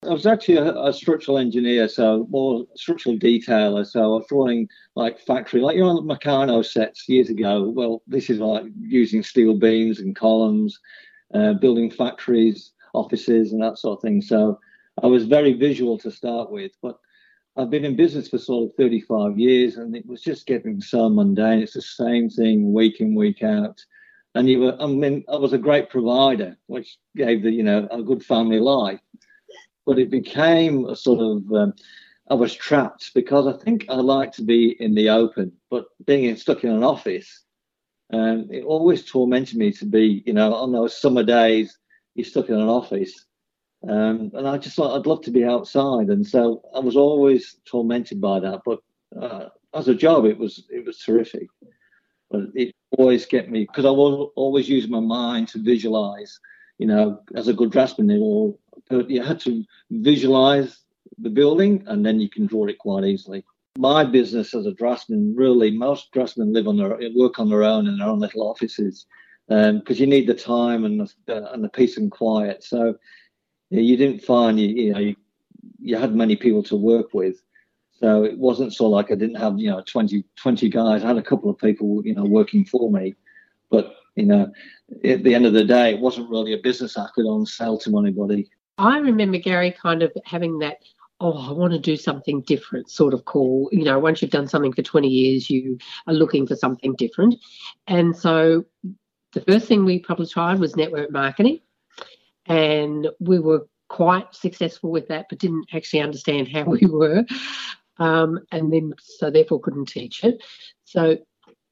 I 0.02 0.14
was 0.14 0.24
actually 0.24 0.56
a, 0.56 0.74
a 0.80 0.94
structural 0.94 1.36
engineer, 1.36 1.88
so 1.88 2.26
more 2.30 2.64
structural 2.74 3.18
detailer. 3.18 3.86
So 3.86 4.02
I 4.02 4.06
was 4.06 4.24
drawing 4.30 4.66
like 4.94 5.20
factory, 5.20 5.60
like 5.60 5.76
you 5.76 5.82
know, 5.82 5.90
on 5.90 6.06
Meccano 6.06 6.64
sets 6.64 7.06
years 7.06 7.28
ago. 7.28 7.68
Well, 7.68 8.00
this 8.06 8.30
is 8.30 8.38
like 8.38 8.64
using 8.80 9.22
steel 9.22 9.52
beams 9.52 10.00
and 10.00 10.16
columns, 10.16 10.80
uh, 11.34 11.52
building 11.52 11.90
factories, 11.90 12.72
offices, 12.94 13.52
and 13.52 13.62
that 13.62 13.76
sort 13.76 13.98
of 13.98 14.02
thing. 14.02 14.22
So 14.22 14.58
I 15.02 15.06
was 15.06 15.26
very 15.26 15.52
visual 15.52 15.98
to 15.98 16.10
start 16.10 16.50
with, 16.50 16.72
but 16.80 16.98
I've 17.58 17.70
been 17.70 17.86
in 17.86 17.96
business 17.96 18.28
for 18.28 18.38
sort 18.38 18.70
of 18.70 18.76
35 18.76 19.38
years, 19.38 19.76
and 19.76 19.96
it 19.96 20.04
was 20.06 20.20
just 20.20 20.46
getting 20.46 20.80
so 20.80 21.08
mundane. 21.08 21.60
It's 21.60 21.72
the 21.72 21.82
same 21.82 22.28
thing 22.28 22.74
week 22.74 23.00
in, 23.00 23.14
week 23.14 23.42
out. 23.42 23.82
And 24.34 24.48
you 24.48 24.60
were, 24.60 24.76
I 24.78 24.86
mean, 24.86 25.24
I 25.28 25.36
was 25.36 25.54
a 25.54 25.58
great 25.58 25.88
provider, 25.88 26.58
which 26.66 26.98
gave 27.16 27.42
the, 27.42 27.50
you 27.50 27.62
know, 27.62 27.88
a 27.90 28.02
good 28.02 28.22
family 28.22 28.60
life. 28.60 29.00
But 29.86 29.98
it 29.98 30.10
became 30.10 30.84
a 30.84 30.94
sort 30.94 31.20
of, 31.20 31.50
um, 31.52 31.72
I 32.28 32.34
was 32.34 32.54
trapped 32.54 33.14
because 33.14 33.46
I 33.46 33.56
think 33.64 33.86
I 33.88 33.94
like 33.94 34.32
to 34.32 34.42
be 34.42 34.76
in 34.78 34.94
the 34.94 35.08
open, 35.08 35.52
but 35.70 35.86
being 36.04 36.36
stuck 36.36 36.64
in 36.64 36.70
an 36.70 36.84
office, 36.84 37.44
um, 38.12 38.48
it 38.50 38.64
always 38.64 39.04
tormented 39.04 39.56
me 39.56 39.72
to 39.72 39.86
be, 39.86 40.22
you 40.26 40.34
know, 40.34 40.54
on 40.54 40.72
those 40.72 40.96
summer 40.96 41.22
days, 41.22 41.78
you're 42.14 42.26
stuck 42.26 42.50
in 42.50 42.56
an 42.56 42.68
office. 42.68 43.25
Um, 43.88 44.32
and 44.34 44.48
I 44.48 44.58
just 44.58 44.76
thought 44.76 44.98
I'd 44.98 45.06
love 45.06 45.22
to 45.22 45.30
be 45.30 45.44
outside, 45.44 46.08
and 46.08 46.26
so 46.26 46.62
I 46.74 46.80
was 46.80 46.96
always 46.96 47.56
tormented 47.66 48.20
by 48.20 48.40
that. 48.40 48.62
But 48.64 48.80
uh, 49.20 49.48
as 49.74 49.88
a 49.88 49.94
job, 49.94 50.24
it 50.24 50.38
was 50.38 50.64
it 50.70 50.84
was 50.84 50.98
terrific. 50.98 51.48
But 52.30 52.46
it 52.54 52.74
always 52.98 53.26
kept 53.26 53.48
me 53.48 53.64
because 53.64 53.84
I 53.84 53.90
was 53.90 54.32
always 54.34 54.68
using 54.68 54.90
my 54.90 55.00
mind 55.00 55.48
to 55.48 55.62
visualize. 55.62 56.38
You 56.78 56.88
know, 56.88 57.20
as 57.34 57.48
a 57.48 57.54
good 57.54 57.70
draftsman, 57.70 58.10
all 58.10 58.58
you 58.90 59.22
had 59.22 59.40
to 59.40 59.64
visualize 59.90 60.80
the 61.18 61.30
building, 61.30 61.84
and 61.86 62.04
then 62.04 62.18
you 62.20 62.28
can 62.28 62.46
draw 62.46 62.66
it 62.66 62.78
quite 62.78 63.04
easily. 63.04 63.44
My 63.78 64.04
business 64.04 64.54
as 64.54 64.66
a 64.66 64.72
draftsman, 64.72 65.34
really, 65.36 65.70
most 65.70 66.10
draftsmen 66.12 66.52
live 66.52 66.66
on 66.66 66.76
their 66.76 66.98
work 67.14 67.38
on 67.38 67.50
their 67.50 67.62
own 67.62 67.86
in 67.86 67.98
their 67.98 68.08
own 68.08 68.18
little 68.18 68.48
offices 68.48 69.06
because 69.48 69.70
um, 69.70 69.82
you 69.96 70.06
need 70.06 70.26
the 70.26 70.34
time 70.34 70.84
and 70.84 71.08
the, 71.26 71.52
and 71.52 71.62
the 71.62 71.68
peace 71.68 71.96
and 71.96 72.10
quiet. 72.10 72.64
So 72.64 72.96
you 73.70 73.96
didn't 73.96 74.22
find 74.22 74.58
you, 74.58 74.68
you 74.68 74.92
know 74.92 74.98
you, 74.98 75.16
you 75.78 75.96
had 75.96 76.14
many 76.14 76.36
people 76.36 76.62
to 76.62 76.76
work 76.76 77.12
with 77.12 77.42
so 77.92 78.24
it 78.24 78.38
wasn't 78.38 78.72
so 78.72 78.88
like 78.88 79.10
i 79.10 79.14
didn't 79.14 79.36
have 79.36 79.58
you 79.58 79.70
know 79.70 79.82
20 79.86 80.24
20 80.36 80.68
guys 80.68 81.04
i 81.04 81.06
had 81.06 81.18
a 81.18 81.22
couple 81.22 81.50
of 81.50 81.58
people 81.58 82.00
you 82.04 82.14
know 82.14 82.24
working 82.24 82.64
for 82.64 82.90
me 82.90 83.14
but 83.70 83.96
you 84.14 84.26
know 84.26 84.50
at 85.04 85.22
the 85.24 85.34
end 85.34 85.46
of 85.46 85.52
the 85.52 85.64
day 85.64 85.94
it 85.94 86.00
wasn't 86.00 86.28
really 86.30 86.52
a 86.52 86.58
business 86.58 86.96
i 86.96 87.08
could 87.14 87.26
on 87.26 87.44
sell 87.44 87.78
to 87.78 87.98
anybody 87.98 88.48
I 88.78 88.98
remember 88.98 89.38
Gary 89.38 89.70
kind 89.70 90.02
of 90.02 90.12
having 90.24 90.58
that, 90.58 90.78
oh, 91.20 91.48
I 91.48 91.52
want 91.52 91.72
to 91.72 91.78
do 91.78 91.96
something 91.96 92.42
different 92.42 92.90
sort 92.90 93.14
of 93.14 93.24
call. 93.24 93.68
You 93.72 93.84
know, 93.84 93.98
once 93.98 94.20
you've 94.20 94.30
done 94.30 94.48
something 94.48 94.72
for 94.72 94.82
20 94.82 95.08
years, 95.08 95.48
you 95.48 95.78
are 96.06 96.14
looking 96.14 96.46
for 96.46 96.56
something 96.56 96.94
different. 96.96 97.36
And 97.86 98.14
so 98.14 98.64
the 99.32 99.40
first 99.42 99.66
thing 99.66 99.84
we 99.84 99.98
probably 99.98 100.26
tried 100.26 100.58
was 100.58 100.76
network 100.76 101.10
marketing. 101.10 101.60
And 102.46 103.08
we 103.20 103.38
were 103.38 103.66
quite 103.88 104.34
successful 104.34 104.90
with 104.90 105.08
that, 105.08 105.26
but 105.28 105.38
didn't 105.38 105.66
actually 105.72 106.00
understand 106.00 106.48
how 106.48 106.64
we 106.66 106.86
were. 106.86 107.24
Um, 107.98 108.40
and 108.52 108.72
then, 108.72 108.92
so 108.98 109.30
therefore, 109.30 109.60
couldn't 109.60 109.86
teach 109.86 110.22
it. 110.24 110.42
So 110.84 111.18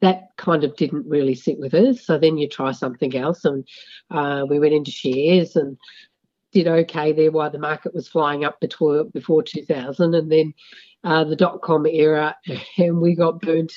that 0.01 0.29
kind 0.37 0.65
of 0.65 0.77
didn't 0.77 1.07
really 1.07 1.35
sit 1.35 1.59
with 1.59 1.75
us. 1.75 2.05
So 2.05 2.19
then 2.19 2.37
you 2.37 2.49
try 2.49 2.73
something 2.73 3.17
else. 3.17 3.45
And 3.45 3.67
uh, 4.11 4.45
we 4.49 4.59
went 4.59 4.75
into 4.75 4.91
shares 4.91 5.57
and 5.57 5.79
did 6.53 6.69
okay 6.69 7.13
there 7.13 7.33
while 7.33 7.51
the 7.51 7.59
market 7.59 7.95
was 7.95 8.09
flying 8.09 8.45
up 8.45 8.61
before, 8.61 9.05
before 9.05 9.43
2000. 9.43 10.15
And 10.15 10.31
then 10.31 10.55
uh, 11.03 11.25
the 11.25 11.37
dot 11.37 11.63
com 11.63 11.87
era, 11.87 12.37
and 12.79 13.01
we 13.01 13.15
got 13.15 13.41
burnt 13.41 13.73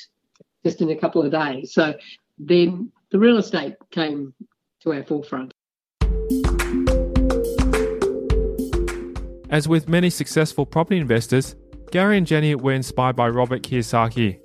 just 0.64 0.80
in 0.80 0.90
a 0.90 0.96
couple 0.96 1.22
of 1.22 1.32
days. 1.32 1.72
So 1.72 1.94
then 2.38 2.92
the 3.10 3.18
real 3.18 3.38
estate 3.38 3.74
came 3.90 4.34
to 4.82 4.92
our 4.92 5.04
forefront. 5.04 5.52
As 9.50 9.68
with 9.68 9.88
many 9.88 10.10
successful 10.10 10.66
property 10.66 10.98
investors, 10.98 11.56
Gary 11.90 12.18
and 12.18 12.26
Jenny 12.26 12.54
were 12.54 12.72
inspired 12.72 13.16
by 13.16 13.28
Robert 13.28 13.62
Kiyosaki. 13.62 14.38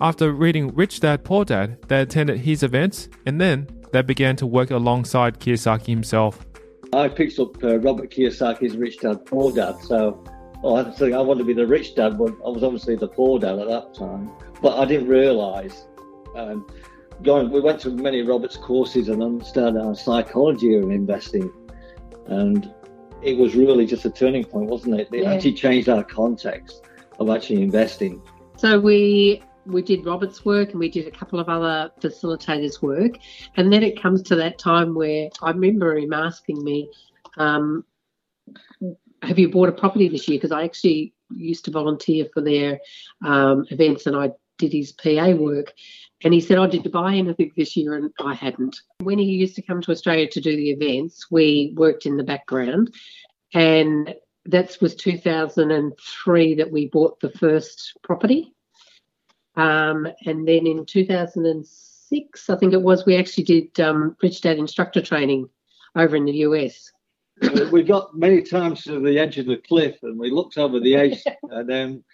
After 0.00 0.32
reading 0.32 0.74
Rich 0.74 1.00
Dad 1.00 1.24
Poor 1.24 1.44
Dad, 1.44 1.78
they 1.88 2.00
attended 2.00 2.40
his 2.40 2.62
events 2.62 3.08
and 3.26 3.40
then 3.40 3.68
they 3.92 4.02
began 4.02 4.36
to 4.36 4.46
work 4.46 4.70
alongside 4.70 5.40
Kiyosaki 5.40 5.86
himself. 5.86 6.44
I 6.92 7.08
picked 7.08 7.38
up 7.38 7.62
uh, 7.62 7.78
Robert 7.78 8.10
Kiyosaki's 8.10 8.76
Rich 8.76 9.00
Dad 9.00 9.24
Poor 9.26 9.52
Dad, 9.52 9.76
so 9.82 10.24
well, 10.62 10.76
I 10.76 10.90
think 10.90 11.14
I 11.14 11.20
wanted 11.20 11.40
to 11.40 11.44
be 11.44 11.52
the 11.54 11.66
rich 11.66 11.94
dad, 11.94 12.18
but 12.18 12.32
I 12.44 12.48
was 12.48 12.64
obviously 12.64 12.96
the 12.96 13.06
poor 13.06 13.38
dad 13.38 13.58
at 13.58 13.68
that 13.68 13.94
time. 13.94 14.32
But 14.60 14.78
I 14.78 14.84
didn't 14.86 15.06
realise. 15.06 15.86
Um, 16.34 16.66
going, 17.22 17.50
we 17.50 17.60
went 17.60 17.80
to 17.80 17.90
many 17.90 18.22
Robert's 18.22 18.56
courses 18.56 19.08
and 19.08 19.22
understood 19.22 19.76
our 19.76 19.94
psychology 19.94 20.74
of 20.74 20.90
investing, 20.90 21.52
and 22.26 22.72
it 23.22 23.36
was 23.36 23.54
really 23.54 23.86
just 23.86 24.04
a 24.04 24.10
turning 24.10 24.44
point, 24.44 24.68
wasn't 24.68 25.00
it? 25.00 25.08
It 25.12 25.22
Yeah. 25.22 25.32
actually 25.32 25.54
changed 25.54 25.88
our 25.88 26.04
context 26.04 26.82
of 27.18 27.30
actually 27.30 27.62
investing. 27.62 28.22
So 28.56 28.78
we 28.78 29.42
we 29.66 29.82
did 29.82 30.06
Robert's 30.06 30.46
work 30.46 30.70
and 30.70 30.80
we 30.80 30.88
did 30.88 31.06
a 31.06 31.10
couple 31.10 31.38
of 31.38 31.48
other 31.48 31.92
facilitators' 32.00 32.80
work, 32.80 33.18
and 33.56 33.70
then 33.72 33.82
it 33.82 34.00
comes 34.00 34.22
to 34.22 34.36
that 34.36 34.58
time 34.58 34.94
where 34.94 35.28
I 35.42 35.50
remember 35.50 35.96
him 35.98 36.14
asking 36.14 36.64
me, 36.64 36.90
um, 37.36 37.84
"Have 39.22 39.38
you 39.38 39.50
bought 39.50 39.68
a 39.68 39.72
property 39.72 40.08
this 40.08 40.26
year?" 40.26 40.38
Because 40.38 40.52
I 40.52 40.64
actually 40.64 41.12
used 41.30 41.66
to 41.66 41.70
volunteer 41.70 42.26
for 42.32 42.40
their 42.40 42.80
um, 43.22 43.66
events 43.70 44.06
and 44.06 44.16
I 44.16 44.32
did 44.56 44.72
his 44.72 44.92
PA 44.92 45.32
work. 45.32 45.74
And 46.24 46.34
he 46.34 46.40
said, 46.40 46.58
Oh, 46.58 46.66
did 46.66 46.84
you 46.84 46.90
buy 46.90 47.14
anything 47.14 47.52
this 47.56 47.76
year? 47.76 47.94
And 47.94 48.12
I 48.20 48.34
hadn't. 48.34 48.80
When 49.02 49.18
he 49.18 49.24
used 49.24 49.54
to 49.56 49.62
come 49.62 49.80
to 49.82 49.92
Australia 49.92 50.28
to 50.28 50.40
do 50.40 50.56
the 50.56 50.70
events, 50.70 51.30
we 51.30 51.72
worked 51.76 52.06
in 52.06 52.16
the 52.16 52.24
background. 52.24 52.94
And 53.54 54.14
that 54.46 54.76
was 54.80 54.94
2003 54.94 56.54
that 56.54 56.70
we 56.70 56.88
bought 56.88 57.20
the 57.20 57.30
first 57.30 57.96
property. 58.02 58.54
Um, 59.56 60.06
and 60.24 60.46
then 60.46 60.66
in 60.66 60.86
2006, 60.86 62.50
I 62.50 62.56
think 62.56 62.72
it 62.72 62.82
was, 62.82 63.04
we 63.04 63.16
actually 63.16 63.44
did 63.44 63.80
um, 63.80 64.16
Rich 64.22 64.40
Dad 64.40 64.58
instructor 64.58 65.02
training 65.02 65.48
over 65.96 66.16
in 66.16 66.24
the 66.24 66.32
US. 66.32 66.92
we 67.42 67.66
we 67.70 67.82
got 67.82 68.16
many 68.16 68.42
times 68.42 68.82
to 68.84 69.00
the 69.00 69.18
edge 69.18 69.38
of 69.38 69.46
the 69.46 69.56
cliff, 69.56 69.96
and 70.02 70.18
we 70.18 70.30
looked 70.30 70.58
over 70.58 70.80
the 70.80 70.96
edge, 70.96 71.22
and 71.50 71.68
then, 71.68 72.04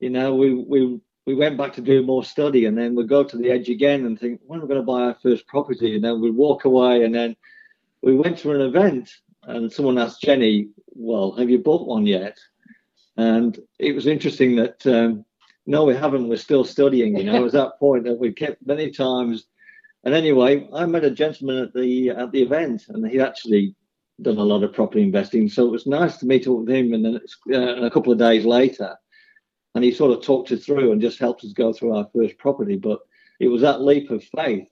you 0.00 0.10
know, 0.10 0.34
we 0.34 0.54
we 0.54 1.00
we 1.26 1.34
went 1.34 1.58
back 1.58 1.72
to 1.74 1.80
do 1.80 2.06
more 2.06 2.24
study, 2.24 2.66
and 2.66 2.78
then 2.78 2.94
we'd 2.94 3.08
go 3.08 3.24
to 3.24 3.36
the 3.36 3.50
edge 3.50 3.68
again 3.68 4.06
and 4.06 4.18
think, 4.18 4.40
when 4.46 4.60
are 4.60 4.62
we 4.62 4.68
going 4.68 4.80
to 4.80 4.86
buy 4.86 5.02
our 5.02 5.16
first 5.20 5.46
property? 5.48 5.96
And 5.96 6.04
then 6.04 6.20
we'd 6.20 6.34
walk 6.34 6.64
away, 6.64 7.04
and 7.04 7.14
then 7.14 7.36
we 8.00 8.14
went 8.14 8.38
to 8.38 8.52
an 8.52 8.60
event, 8.60 9.10
and 9.42 9.70
someone 9.70 9.98
asked 9.98 10.22
Jenny, 10.22 10.68
"Well, 10.94 11.32
have 11.32 11.50
you 11.50 11.58
bought 11.58 11.88
one 11.88 12.06
yet?" 12.06 12.38
And 13.16 13.58
it 13.78 13.94
was 13.94 14.06
interesting 14.06 14.56
that 14.56 14.86
um, 14.86 15.24
no, 15.66 15.84
we 15.84 15.96
haven't. 15.96 16.28
We're 16.28 16.36
still 16.36 16.64
studying. 16.64 17.16
You 17.16 17.24
know, 17.24 17.34
it 17.34 17.42
was 17.42 17.52
that 17.54 17.78
point 17.80 18.04
that 18.04 18.18
we 18.18 18.32
kept 18.32 18.64
many 18.64 18.92
times. 18.92 19.46
And 20.04 20.14
anyway, 20.14 20.68
I 20.72 20.86
met 20.86 21.04
a 21.04 21.10
gentleman 21.10 21.58
at 21.58 21.74
the 21.74 22.10
at 22.10 22.30
the 22.30 22.42
event, 22.42 22.84
and 22.88 23.04
he 23.04 23.20
actually 23.20 23.74
done 24.22 24.38
a 24.38 24.44
lot 24.44 24.62
of 24.62 24.72
property 24.72 25.02
investing. 25.02 25.48
So 25.48 25.66
it 25.66 25.72
was 25.72 25.86
nice 25.86 26.18
to 26.18 26.26
meet 26.26 26.46
up 26.46 26.58
with 26.58 26.70
him, 26.70 26.94
and 26.94 27.04
then 27.04 27.20
uh, 27.52 27.84
a 27.84 27.90
couple 27.90 28.12
of 28.12 28.18
days 28.18 28.44
later, 28.44 28.96
and 29.76 29.84
he 29.84 29.92
sort 29.92 30.16
of 30.16 30.24
talked 30.24 30.50
us 30.52 30.64
through 30.64 30.90
and 30.90 31.02
just 31.02 31.18
helped 31.18 31.44
us 31.44 31.52
go 31.52 31.70
through 31.70 31.94
our 31.94 32.08
first 32.14 32.38
property. 32.38 32.76
But 32.76 33.00
it 33.38 33.48
was 33.48 33.60
that 33.60 33.82
leap 33.82 34.10
of 34.10 34.24
faith, 34.24 34.66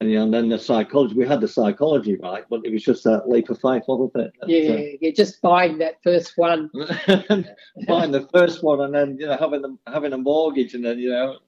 and, 0.00 0.10
you 0.10 0.16
know, 0.16 0.24
and 0.24 0.34
then 0.34 0.48
the 0.48 0.58
psychology. 0.58 1.14
We 1.14 1.24
had 1.24 1.40
the 1.40 1.46
psychology 1.46 2.16
right, 2.16 2.42
but 2.50 2.62
it 2.64 2.72
was 2.72 2.82
just 2.82 3.04
that 3.04 3.28
leap 3.28 3.48
of 3.48 3.60
faith, 3.60 3.84
wasn't 3.86 4.10
it? 4.16 4.32
That, 4.40 4.48
Yeah, 4.48 4.96
yeah, 5.00 5.10
just 5.12 5.40
buying 5.40 5.78
that 5.78 6.02
first 6.02 6.32
one. 6.36 6.68
uh, 6.74 7.42
buying 7.86 8.10
the 8.10 8.28
first 8.34 8.64
one, 8.64 8.80
and 8.80 8.92
then 8.92 9.16
you 9.20 9.26
know 9.26 9.36
having 9.36 9.62
the 9.62 9.78
having 9.86 10.12
a 10.12 10.18
mortgage, 10.18 10.74
and 10.74 10.84
then 10.84 10.98
you 10.98 11.10
know, 11.10 11.38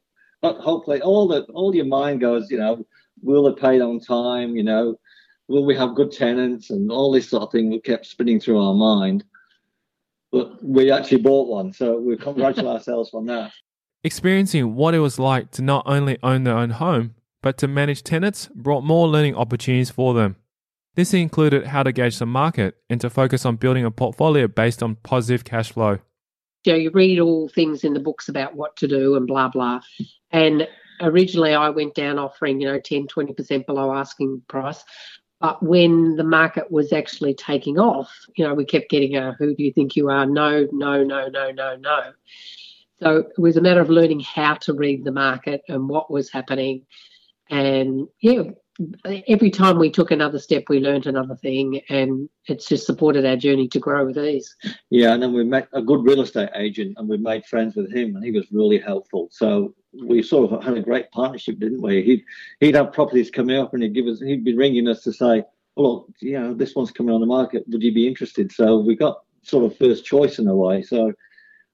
ho- 0.45 0.61
hopefully 0.61 1.03
all 1.03 1.27
the 1.27 1.43
all 1.55 1.75
your 1.75 1.87
mind 1.87 2.21
goes, 2.21 2.53
you 2.53 2.59
know, 2.59 2.87
will 3.21 3.49
it 3.49 3.59
pay 3.59 3.81
on 3.81 3.99
time? 3.99 4.55
You 4.55 4.63
know, 4.63 4.97
will 5.49 5.67
we 5.67 5.75
have 5.75 5.97
good 5.97 6.13
tenants 6.13 6.71
and 6.71 6.93
all 6.93 7.11
this 7.11 7.31
sort 7.31 7.43
of 7.43 7.51
thing 7.51 7.71
that 7.71 7.83
kept 7.83 8.07
spinning 8.07 8.39
through 8.39 8.63
our 8.63 8.75
mind. 8.75 9.25
But 10.37 10.63
we 10.63 10.91
actually 10.91 11.23
bought 11.23 11.49
one, 11.49 11.73
so 11.73 11.99
we 11.99 12.15
congratulate 12.17 12.67
ourselves 12.77 13.11
on 13.15 13.25
that. 13.27 13.53
Experiencing 14.05 14.75
what 14.75 14.95
it 14.95 14.99
was 14.99 15.19
like 15.19 15.51
to 15.53 15.63
not 15.63 15.83
only 15.87 16.19
own 16.23 16.45
their 16.45 16.57
own 16.57 16.71
home, 16.71 17.15
but 17.43 17.57
to 17.59 17.67
manage 17.67 18.03
tenants 18.03 18.51
brought 18.55 18.85
more 18.85 19.09
learning 19.09 19.35
opportunities 19.35 19.89
for 19.89 20.13
them. 20.13 20.37
This 20.95 21.15
included 21.15 21.69
how 21.69 21.83
to 21.85 21.91
gauge 21.93 22.19
the 22.19 22.27
market 22.27 22.77
and 22.91 23.01
to 23.01 23.09
focus 23.09 23.47
on 23.47 23.57
building 23.57 23.87
a 23.87 23.91
portfolio 23.91 24.47
based 24.47 24.83
on 24.83 24.97
positive 24.97 25.45
cash 25.45 25.73
flow. 25.73 26.01
you 26.65 26.73
know, 26.73 26.79
you 26.79 26.91
read 26.91 27.19
all 27.19 27.49
things 27.49 27.83
in 27.83 27.95
the 27.95 28.01
books 28.01 28.29
about 28.29 28.57
what 28.57 28.77
to 28.77 28.87
do 28.87 29.17
and 29.17 29.27
blah, 29.27 29.49
blah. 29.49 29.81
And 30.33 30.69
originally 31.01 31.55
I 31.55 31.71
went 31.71 31.95
down 31.95 32.19
offering, 32.19 32.61
you 32.61 32.67
know, 32.67 32.79
10, 32.79 33.07
20% 33.07 33.65
below 33.65 33.95
asking 33.95 34.43
price. 34.49 34.85
But 35.41 35.63
when 35.63 36.17
the 36.17 36.25
market 36.25 36.71
was 36.71 36.93
actually 36.93 37.35
taking 37.35 37.79
off, 37.79 38.11
you 38.37 38.47
know, 38.47 38.55
we 38.55 38.65
kept 38.65 38.89
getting 38.89 39.17
a 39.17 39.33
who 39.39 39.55
do 39.55 39.63
you 39.63 39.73
think 39.73 39.95
you 39.95 40.09
are? 40.09 40.25
No, 40.25 40.67
no, 40.73 41.05
no, 41.05 41.29
no, 41.29 41.51
no, 41.51 41.77
no. 41.77 42.13
So 43.03 43.17
it 43.17 43.39
was 43.39 43.59
a 43.59 43.61
matter 43.61 43.81
of 43.81 43.91
learning 43.91 44.21
how 44.21 44.55
to 44.55 44.73
read 44.73 45.05
the 45.05 45.13
market 45.13 45.63
and 45.69 45.89
what 45.89 46.11
was 46.11 46.31
happening. 46.31 46.87
And 47.51 48.09
yeah, 48.21 48.45
every 49.29 49.51
time 49.51 49.79
we 49.79 49.91
took 49.91 50.11
another 50.11 50.39
step, 50.39 50.65
we 50.71 50.81
learned 50.81 51.07
another 51.07 51.37
thing. 51.37 51.83
And 51.91 52.31
it's 52.47 52.67
just 52.67 52.87
supported 52.87 53.27
our 53.27 53.37
journey 53.37 53.69
to 53.69 53.79
grow 53.79 54.07
with 54.07 54.17
ease. 54.17 54.57
Yeah, 54.89 55.13
and 55.13 55.23
then 55.23 55.35
we 55.35 55.45
met 55.45 55.69
a 55.75 55.83
good 55.83 56.05
real 56.05 56.23
estate 56.23 56.49
agent, 56.55 56.95
and 56.97 57.07
we 57.09 57.19
made 57.19 57.45
friends 57.45 57.77
with 57.77 57.95
him, 57.95 58.17
and 58.17 58.25
he 58.25 58.31
was 58.31 58.51
really 58.51 58.79
helpful. 58.79 59.29
So 59.31 59.75
we 60.05 60.23
sort 60.23 60.53
of 60.53 60.63
had 60.63 60.77
a 60.77 60.83
great 60.83 61.11
partnership, 61.11 61.59
didn't 61.59 61.83
we? 61.83 62.03
He'd 62.03 62.25
he'd 62.61 62.75
have 62.75 62.93
properties 62.93 63.31
coming 63.31 63.57
up, 63.57 63.75
and 63.75 63.83
he'd 63.83 63.95
give 63.95 64.07
us, 64.07 64.21
he'd 64.21 64.45
be 64.45 64.57
ringing 64.57 64.89
us 64.89 65.03
to 65.03 65.13
say, 65.13 65.45
"Well, 65.77 65.93
look, 65.93 66.09
you 66.21 66.39
know, 66.39 66.55
this 66.55 66.75
one's 66.75 66.91
coming 66.91 67.15
on 67.15 67.21
the 67.21 67.27
market. 67.27 67.65
Would 67.69 67.83
you 67.83 67.93
be 67.93 68.09
interested?" 68.09 68.53
So 68.53 68.79
we 68.79 68.97
got 68.97 69.23
sort 69.43 69.71
of 69.71 69.79
first 69.79 70.05
choice 70.05 70.39
in 70.39 70.49
a 70.49 70.55
way. 70.55 70.83
So 70.83 71.13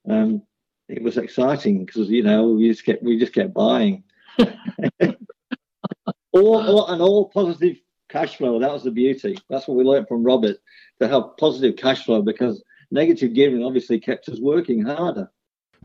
um, 0.09 0.43
it 0.89 1.03
was 1.03 1.17
exciting 1.17 1.85
because 1.85 2.09
you 2.09 2.23
know 2.23 2.49
we 2.51 2.69
just 2.69 2.85
kept 2.85 3.03
we 3.03 3.19
just 3.19 3.35
kept 3.35 3.55
buying. 3.55 4.05
all, 6.33 6.67
all 6.67 6.87
and 6.89 7.03
all 7.03 7.29
positive 7.29 7.77
cash 8.09 8.37
flow. 8.37 8.59
That 8.59 8.73
was 8.73 8.85
the 8.85 8.91
beauty. 8.91 9.39
That's 9.49 9.67
what 9.67 9.77
we 9.77 9.85
learned 9.85 10.09
from 10.09 10.23
Robert 10.23 10.59
to 11.01 11.09
have 11.09 11.37
positive 11.39 11.77
cash 11.77 12.05
flow 12.05 12.23
because 12.23 12.63
negative 12.91 13.35
gearing 13.35 13.65
obviously 13.65 13.99
kept 13.99 14.29
us 14.29 14.41
working 14.41 14.85
harder. 14.85 15.31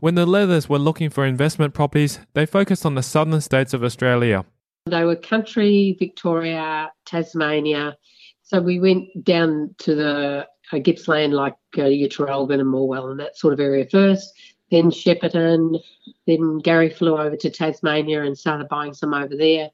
When 0.00 0.14
the 0.14 0.26
Leathers 0.26 0.68
were 0.68 0.78
looking 0.78 1.10
for 1.10 1.26
investment 1.26 1.74
properties, 1.74 2.20
they 2.34 2.46
focused 2.46 2.86
on 2.86 2.94
the 2.94 3.02
southern 3.02 3.40
states 3.40 3.74
of 3.74 3.82
Australia. 3.82 4.44
They 4.86 5.04
were 5.04 5.16
country, 5.16 5.96
Victoria, 5.98 6.92
Tasmania. 7.04 7.96
So 8.44 8.60
we 8.60 8.78
went 8.78 9.24
down 9.24 9.74
to 9.78 9.94
the 9.96 10.46
uh, 10.72 10.78
Gippsland, 10.78 11.32
like 11.32 11.56
uh, 11.76 11.86
your 11.86 12.08
Traralgon 12.08 12.60
and 12.60 12.72
Morwell 12.72 13.10
and 13.10 13.18
that 13.18 13.36
sort 13.36 13.52
of 13.52 13.58
area 13.58 13.86
first. 13.90 14.32
Then 14.70 14.90
Shepparton. 14.90 15.80
Then 16.28 16.58
Gary 16.58 16.90
flew 16.90 17.18
over 17.18 17.36
to 17.36 17.50
Tasmania 17.50 18.22
and 18.22 18.38
started 18.38 18.68
buying 18.68 18.94
some 18.94 19.14
over 19.14 19.34
there. 19.36 19.70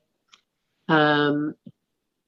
Um, 0.89 1.55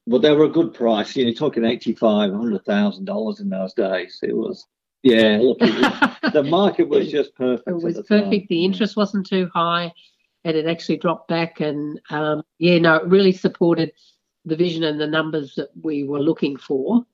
But 0.05 0.21
they 0.21 0.33
were 0.33 0.45
a 0.45 0.49
good 0.49 0.73
price. 0.73 1.15
You 1.15 1.23
know, 1.23 1.29
you're 1.29 1.37
talking 1.37 1.65
eighty-five, 1.65 2.31
hundred 2.31 2.63
thousand 2.63 3.05
dollars 3.05 3.39
in 3.39 3.49
those 3.49 3.73
days. 3.73 4.19
It 4.21 4.35
was, 4.35 4.67
yeah. 5.11 5.37
Look, 5.41 5.59
was, 5.59 5.71
the 6.33 6.43
market 6.43 6.87
was 6.87 7.09
just 7.09 7.35
perfect. 7.35 7.67
it 7.67 7.75
was 7.75 7.95
the 7.95 8.03
time. 8.03 8.23
perfect. 8.23 8.49
The 8.49 8.65
interest 8.65 8.95
wasn't 8.95 9.27
too 9.27 9.49
high, 9.53 9.91
and 10.43 10.57
it 10.57 10.65
actually 10.67 10.97
dropped 10.97 11.27
back. 11.27 11.59
And 11.59 11.99
um, 12.09 12.43
yeah, 12.59 12.79
no, 12.79 12.95
it 12.95 13.05
really 13.05 13.31
supported 13.31 13.91
the 14.45 14.55
vision 14.55 14.83
and 14.83 14.99
the 14.99 15.07
numbers 15.07 15.55
that 15.55 15.69
we 15.81 16.03
were 16.03 16.19
looking 16.19 16.57
for. 16.57 17.05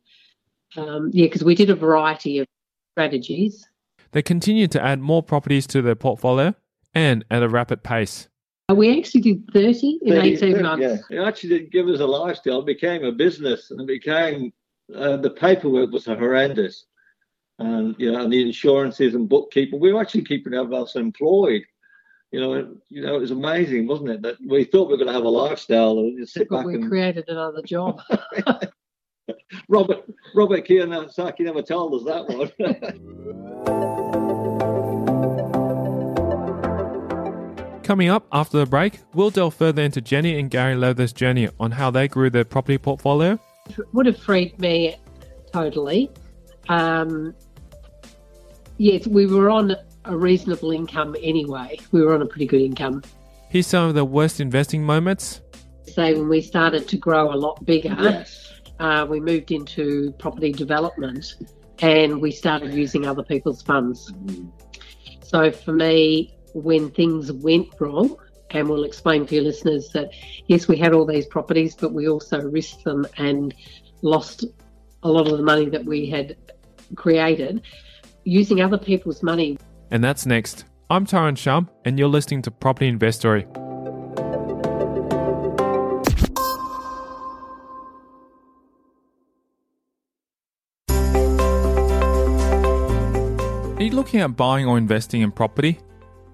Um, 0.75 1.09
yeah, 1.13 1.25
because 1.25 1.43
we 1.43 1.55
did 1.55 1.69
a 1.69 1.75
variety 1.75 2.39
of 2.39 2.47
strategies. 2.93 3.67
They 4.11 4.21
continued 4.21 4.71
to 4.71 4.83
add 4.83 4.99
more 4.99 5.23
properties 5.23 5.67
to 5.67 5.81
their 5.81 5.95
portfolio 5.95 6.55
and 6.93 7.25
at 7.31 7.43
a 7.43 7.49
rapid 7.49 7.83
pace. 7.83 8.29
Uh, 8.69 8.75
We 8.75 8.97
actually 8.97 9.21
did 9.21 9.51
30 9.51 9.99
in 10.03 10.13
18 10.13 10.61
months. 10.61 11.03
Yeah, 11.09 11.21
it 11.21 11.27
actually 11.27 11.49
didn't 11.49 11.71
give 11.71 11.87
us 11.87 11.99
a 11.99 12.05
lifestyle. 12.05 12.59
It 12.59 12.65
became 12.65 13.03
a 13.03 13.11
business, 13.11 13.71
and 13.71 13.81
it 13.81 13.87
became 13.87 14.53
uh, 14.95 15.17
the 15.17 15.31
paperwork 15.31 15.91
was 15.91 16.05
horrendous, 16.05 16.85
and 17.59 17.95
you 17.97 18.11
know, 18.11 18.23
and 18.23 18.31
the 18.31 18.41
insurances 18.41 19.15
and 19.15 19.29
bookkeeping. 19.29 19.79
We 19.79 19.93
were 19.93 20.01
actually 20.01 20.23
keeping 20.23 20.53
ourselves 20.53 20.95
employed. 20.95 21.63
You 22.31 22.39
know, 22.39 22.53
it, 22.53 22.67
you 22.89 23.01
know, 23.03 23.15
it 23.15 23.21
was 23.21 23.31
amazing, 23.31 23.87
wasn't 23.87 24.09
it? 24.09 24.21
That 24.23 24.37
we 24.47 24.63
thought 24.63 24.87
we 24.87 24.93
were 24.93 24.97
going 24.97 25.07
to 25.07 25.13
have 25.13 25.23
a 25.23 25.29
lifestyle 25.29 25.99
and 25.99 26.17
just 26.17 26.33
sit 26.33 26.49
But 26.49 26.57
back 26.57 26.65
we 26.65 26.75
and 26.75 26.89
created 26.89 27.25
another 27.27 27.61
job. 27.61 28.01
Robert 29.69 30.03
Robert 30.35 30.67
Kiyosaki 30.67 31.41
never 31.41 31.61
told 31.61 31.93
us 31.93 32.03
that 32.05 32.27
one. 32.27 32.51
Coming 37.83 38.09
up 38.09 38.25
after 38.31 38.57
the 38.57 38.65
break, 38.65 38.99
we'll 39.13 39.29
delve 39.29 39.53
further 39.53 39.83
into 39.83 40.01
Jenny 40.01 40.39
and 40.39 40.49
Gary 40.49 40.75
Leather's 40.75 41.13
journey 41.13 41.49
on 41.59 41.71
how 41.71 41.91
they 41.91 42.07
grew 42.07 42.29
their 42.29 42.45
property 42.45 42.77
portfolio 42.77 43.37
would 43.93 44.05
have 44.05 44.17
freed 44.17 44.57
me 44.59 44.95
totally. 45.51 46.09
Um, 46.69 47.33
yes, 48.77 49.07
we 49.07 49.25
were 49.27 49.49
on 49.49 49.75
a 50.05 50.17
reasonable 50.17 50.71
income 50.71 51.15
anyway. 51.21 51.77
We 51.91 52.01
were 52.01 52.13
on 52.13 52.21
a 52.21 52.25
pretty 52.25 52.45
good 52.45 52.61
income. 52.61 53.03
Here's 53.49 53.67
some 53.67 53.87
of 53.87 53.95
the 53.95 54.05
worst 54.05 54.39
investing 54.39 54.83
moments. 54.83 55.41
Say 55.83 56.13
when 56.13 56.27
we 56.27 56.41
started 56.41 56.87
to 56.87 56.97
grow 56.97 57.33
a 57.33 57.35
lot 57.35 57.63
bigger, 57.65 57.95
Yes. 57.99 58.51
uh, 58.79 59.05
we 59.07 59.19
moved 59.19 59.51
into 59.51 60.11
property 60.13 60.51
development 60.51 61.35
and 61.79 62.21
we 62.21 62.31
started 62.31 62.73
using 62.73 63.05
other 63.05 63.23
people's 63.23 63.61
funds. 63.61 64.11
So 65.21 65.51
for 65.51 65.73
me, 65.73 66.35
when 66.53 66.89
things 66.91 67.31
went 67.31 67.67
wrong, 67.79 68.15
and 68.51 68.69
we'll 68.69 68.83
explain 68.83 69.25
for 69.25 69.33
your 69.33 69.43
listeners 69.43 69.89
that 69.89 70.11
yes, 70.47 70.67
we 70.67 70.77
had 70.77 70.93
all 70.93 71.05
these 71.05 71.25
properties, 71.25 71.75
but 71.75 71.91
we 71.91 72.07
also 72.07 72.39
risked 72.39 72.83
them 72.83 73.05
and 73.17 73.53
lost 74.03 74.45
a 75.01 75.09
lot 75.09 75.27
of 75.27 75.37
the 75.37 75.43
money 75.43 75.67
that 75.69 75.83
we 75.83 76.05
had 76.07 76.35
created 76.95 77.61
using 78.23 78.61
other 78.61 78.77
people's 78.77 79.21
money. 79.23 79.57
And 79.91 80.03
that's 80.03 80.25
next. 80.25 80.65
I'm 80.89 81.05
Tyron 81.05 81.37
Shum, 81.37 81.69
and 81.85 81.97
you're 81.97 82.07
listening 82.07 82.41
to 82.43 82.51
Property 82.51 82.87
Investory. 82.87 83.45
Are 93.75 93.85
you 93.85 93.91
looking 93.91 94.21
at 94.21 94.37
buying 94.37 94.65
or 94.65 94.77
investing 94.77 95.21
in 95.21 95.31
property? 95.31 95.79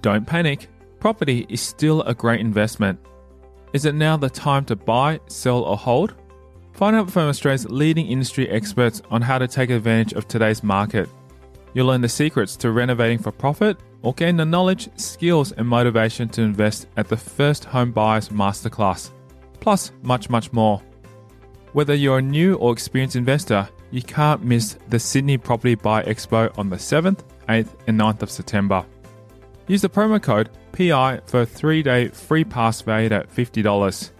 Don't 0.01 0.25
panic. 0.25 0.67
Property 0.99 1.45
is 1.49 1.61
still 1.61 2.03
a 2.03 2.13
great 2.13 2.41
investment. 2.41 2.99
Is 3.73 3.85
it 3.85 3.95
now 3.95 4.17
the 4.17 4.29
time 4.29 4.65
to 4.65 4.75
buy, 4.75 5.19
sell, 5.27 5.63
or 5.63 5.77
hold? 5.77 6.15
Find 6.73 6.95
out 6.95 7.11
from 7.11 7.27
Australia's 7.27 7.69
leading 7.69 8.07
industry 8.07 8.49
experts 8.49 9.01
on 9.09 9.21
how 9.21 9.37
to 9.37 9.47
take 9.47 9.69
advantage 9.69 10.13
of 10.13 10.27
today's 10.27 10.63
market. 10.63 11.09
You'll 11.73 11.87
learn 11.87 12.01
the 12.01 12.09
secrets 12.09 12.55
to 12.57 12.71
renovating 12.71 13.19
for 13.19 13.31
profit 13.31 13.77
or 14.01 14.13
gain 14.13 14.37
the 14.37 14.45
knowledge, 14.45 14.89
skills, 14.97 15.51
and 15.51 15.67
motivation 15.67 16.29
to 16.29 16.41
invest 16.41 16.87
at 16.97 17.07
the 17.07 17.17
First 17.17 17.65
Home 17.65 17.91
Buyers 17.91 18.29
Masterclass. 18.29 19.11
Plus, 19.59 19.91
much, 20.03 20.29
much 20.29 20.53
more. 20.53 20.81
Whether 21.73 21.93
you're 21.93 22.19
a 22.19 22.21
new 22.21 22.55
or 22.55 22.71
experienced 22.71 23.15
investor, 23.15 23.67
you 23.91 24.01
can't 24.01 24.43
miss 24.43 24.77
the 24.87 24.99
Sydney 24.99 25.37
Property 25.37 25.75
Buy 25.75 26.03
Expo 26.03 26.57
on 26.57 26.69
the 26.69 26.77
7th, 26.77 27.19
8th, 27.47 27.69
and 27.87 27.99
9th 27.99 28.21
of 28.21 28.31
September. 28.31 28.85
Use 29.67 29.81
the 29.81 29.89
promo 29.89 30.21
code 30.21 30.49
PI 30.71 31.21
for 31.25 31.41
a 31.41 31.45
three 31.45 31.83
day 31.83 32.07
free 32.07 32.43
pass 32.43 32.81
valued 32.81 33.11
at 33.11 33.33
$50. 33.33 34.11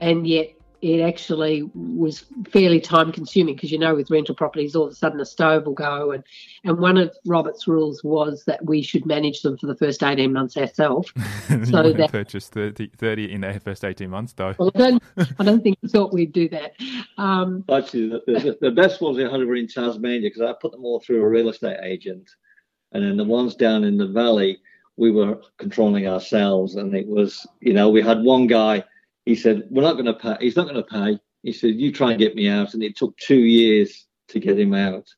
and 0.00 0.26
yet 0.26 0.50
it 0.80 1.00
actually 1.00 1.62
was 1.74 2.24
fairly 2.50 2.80
time 2.80 3.12
consuming 3.12 3.54
because 3.54 3.70
you 3.70 3.78
know 3.78 3.94
with 3.94 4.10
rental 4.10 4.34
properties 4.34 4.74
all 4.74 4.86
of 4.86 4.92
a 4.92 4.94
sudden 4.96 5.20
a 5.20 5.24
stove 5.24 5.64
will 5.64 5.74
go 5.74 6.10
and 6.10 6.24
and 6.64 6.76
one 6.78 6.96
of 6.98 7.14
Robert's 7.24 7.68
rules 7.68 8.02
was 8.02 8.42
that 8.48 8.64
we 8.66 8.82
should 8.82 9.06
manage 9.06 9.42
them 9.42 9.56
for 9.56 9.68
the 9.68 9.76
first 9.76 10.02
18 10.02 10.32
months 10.32 10.56
ourselves 10.56 11.12
you 11.50 11.64
So 11.66 11.82
won't 11.84 11.98
that- 11.98 12.10
purchase 12.10 12.48
30, 12.48 12.88
30 12.96 13.30
in 13.32 13.42
the 13.42 13.60
first 13.60 13.84
18 13.84 14.10
months, 14.10 14.32
though. 14.32 14.56
well, 14.58 14.72
I 14.74 14.78
don't 14.78 15.02
I 15.38 15.44
don't 15.44 15.62
think 15.62 15.78
we 15.82 15.88
thought 15.88 16.12
we'd 16.12 16.32
do 16.32 16.48
that 16.48 16.72
um, 17.16 17.64
Actually, 17.72 18.08
the, 18.08 18.22
the, 18.26 18.58
the 18.60 18.70
best 18.72 19.00
ones 19.00 19.18
I 19.18 19.30
had 19.30 19.46
were 19.46 19.54
in 19.54 19.68
Tasmania 19.68 20.30
because 20.30 20.42
I 20.42 20.52
put 20.60 20.72
them 20.72 20.84
all 20.84 20.98
through 20.98 21.22
a 21.22 21.28
real 21.28 21.48
estate 21.48 21.78
agent, 21.84 22.28
and 22.90 23.04
then 23.04 23.16
the 23.16 23.22
ones 23.24 23.54
down 23.54 23.84
in 23.84 23.96
the 23.98 24.08
valley 24.08 24.58
we 24.96 25.10
were 25.10 25.40
controlling 25.58 26.06
ourselves. 26.06 26.76
And 26.76 26.94
it 26.94 27.06
was, 27.06 27.46
you 27.60 27.72
know, 27.72 27.88
we 27.88 28.02
had 28.02 28.22
one 28.22 28.46
guy. 28.46 28.84
He 29.24 29.34
said, 29.34 29.64
"We're 29.70 29.82
not 29.82 29.94
going 29.94 30.06
to 30.06 30.14
pay." 30.14 30.36
He's 30.40 30.56
not 30.56 30.68
going 30.68 30.82
to 30.82 30.82
pay. 30.82 31.18
He 31.42 31.52
said, 31.52 31.74
"You 31.74 31.92
try 31.92 32.10
and 32.10 32.18
get 32.18 32.34
me 32.34 32.48
out," 32.48 32.74
and 32.74 32.82
it 32.82 32.96
took 32.96 33.16
two 33.18 33.40
years 33.40 34.06
to 34.28 34.40
get 34.40 34.58
him 34.58 34.74
out. 34.74 35.08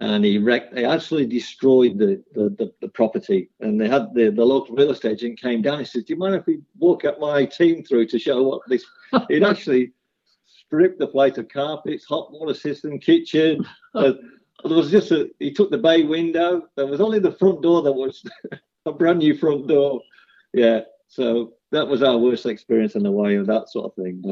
And 0.00 0.24
he 0.24 0.38
wrecked. 0.38 0.74
They 0.74 0.84
actually 0.84 1.26
destroyed 1.26 1.98
the, 1.98 2.22
the, 2.32 2.50
the, 2.50 2.72
the 2.80 2.88
property. 2.88 3.50
And 3.58 3.80
they 3.80 3.88
had 3.88 4.14
the, 4.14 4.30
the 4.30 4.44
local 4.44 4.76
real 4.76 4.92
estate 4.92 5.14
agent 5.14 5.40
came 5.40 5.60
down. 5.60 5.80
He 5.80 5.84
said, 5.84 6.04
"Do 6.04 6.12
you 6.12 6.18
mind 6.18 6.36
if 6.36 6.46
we 6.46 6.60
walk 6.78 7.04
up 7.04 7.18
my 7.18 7.44
team 7.44 7.82
through 7.82 8.06
to 8.06 8.18
show 8.18 8.42
what 8.42 8.62
this?" 8.68 8.84
He'd 9.28 9.42
actually 9.42 9.92
stripped 10.46 10.98
the 10.98 11.08
place 11.08 11.38
of 11.38 11.48
carpets, 11.48 12.04
hot 12.04 12.32
water 12.32 12.54
system, 12.54 12.98
kitchen. 12.98 13.64
Uh, 13.94 14.12
there 14.64 14.76
was 14.76 14.90
just 14.90 15.10
a. 15.12 15.30
He 15.38 15.52
took 15.52 15.70
the 15.70 15.78
bay 15.78 16.02
window. 16.02 16.68
There 16.76 16.86
was 16.86 17.00
only 17.00 17.18
the 17.18 17.32
front 17.32 17.62
door 17.62 17.80
that 17.82 17.92
was 17.92 18.22
a 18.88 18.92
brand 18.92 19.18
new 19.18 19.36
front 19.36 19.66
door. 19.66 20.00
Yeah. 20.52 20.80
So 21.08 21.54
that 21.72 21.86
was 21.86 22.02
our 22.02 22.18
worst 22.18 22.46
experience 22.46 22.94
in 22.94 23.02
the 23.02 23.12
way 23.12 23.36
of 23.36 23.46
that 23.46 23.68
sort 23.70 23.86
of 23.86 23.94
thing. 23.94 24.22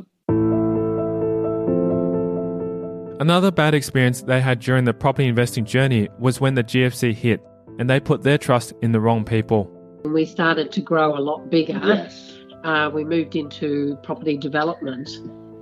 Another 3.18 3.50
bad 3.50 3.74
experience 3.74 4.22
they 4.22 4.40
had 4.40 4.60
during 4.60 4.84
the 4.84 4.92
property 4.92 5.26
investing 5.26 5.64
journey 5.64 6.08
was 6.18 6.40
when 6.40 6.54
the 6.54 6.64
GFC 6.64 7.14
hit 7.14 7.42
and 7.78 7.88
they 7.88 7.98
put 7.98 8.22
their 8.22 8.38
trust 8.38 8.74
in 8.82 8.92
the 8.92 9.00
wrong 9.00 9.24
people. 9.24 9.64
when 10.02 10.12
we 10.12 10.24
started 10.24 10.70
to 10.72 10.80
grow 10.80 11.16
a 11.16 11.20
lot 11.20 11.50
bigger 11.50 11.80
yes. 11.84 12.38
uh, 12.64 12.90
we 12.92 13.04
moved 13.04 13.34
into 13.34 13.96
property 14.02 14.36
development 14.36 15.08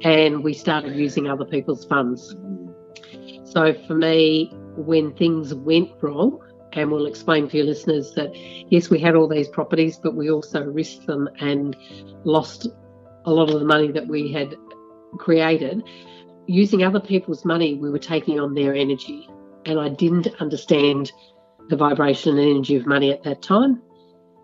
and 0.03 0.45
we 0.45 0.53
started 0.53 0.95
using 0.95 1.29
other 1.29 1.45
people's 1.45 1.85
funds 1.87 2.37
So 3.55 3.73
for 3.87 3.95
me, 3.95 4.51
when 4.77 5.15
things 5.15 5.55
went 5.55 5.91
wrong, 6.03 6.41
and 6.75 6.91
we'll 6.91 7.07
explain 7.07 7.49
for 7.49 7.57
your 7.57 7.67
listeners 7.67 8.13
that 8.13 8.35
yes, 8.71 8.91
we 8.91 8.99
had 8.99 9.15
all 9.15 9.29
these 9.29 9.49
properties, 9.49 9.99
but 10.03 10.15
we 10.15 10.31
also 10.31 10.63
risked 10.65 11.07
them 11.07 11.29
and 11.41 11.77
lost 12.25 12.67
a 13.25 13.31
lot 13.31 13.51
of 13.51 13.59
the 13.59 13.67
money 13.67 13.91
that 13.93 14.07
we 14.07 14.33
had 14.33 14.55
created. 15.19 15.83
Using 16.47 16.83
other 16.83 17.01
people's 17.01 17.45
money, 17.45 17.75
we 17.75 17.91
were 17.91 17.99
taking 17.99 18.39
on 18.41 18.55
their 18.55 18.75
energy. 18.75 19.29
And 19.67 19.81
I 19.81 19.89
didn't 19.89 20.29
understand 20.41 21.11
the 21.69 21.77
vibration 21.77 22.39
and 22.39 22.51
energy 22.51 22.77
of 22.77 22.87
money 22.87 23.11
at 23.13 23.23
that 23.23 23.41
time. 23.41 23.81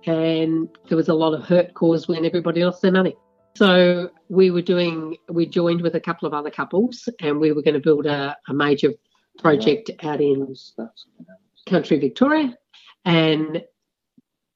And 0.07 0.69
there 0.89 0.97
was 0.97 1.09
a 1.09 1.15
lot 1.15 1.35
of 1.35 1.45
hurt 1.45 1.75
caused 1.75 2.09
when 2.09 2.25
everybody 2.25 2.65
lost 2.65 2.81
their 2.81 2.93
money. 2.93 3.15
So 3.57 4.11
we 4.29 4.51
were 4.51 4.63
doing, 4.63 5.17
we 5.29 5.45
joined 5.45 5.83
with 5.83 5.95
a 5.95 6.01
couple 6.01 6.27
of 6.27 6.33
other 6.33 6.51
couples 6.51 7.09
and 7.21 7.39
we 7.39 7.53
were 7.53 7.63
going 7.63 7.75
to 7.75 7.81
build 7.81 8.07
a, 8.07 8.37
a 8.49 8.55
major 8.55 8.93
project 9.39 9.91
out 10.03 10.21
in 10.21 10.55
country 11.67 11.99
Victoria. 11.99 12.57
And 13.05 13.63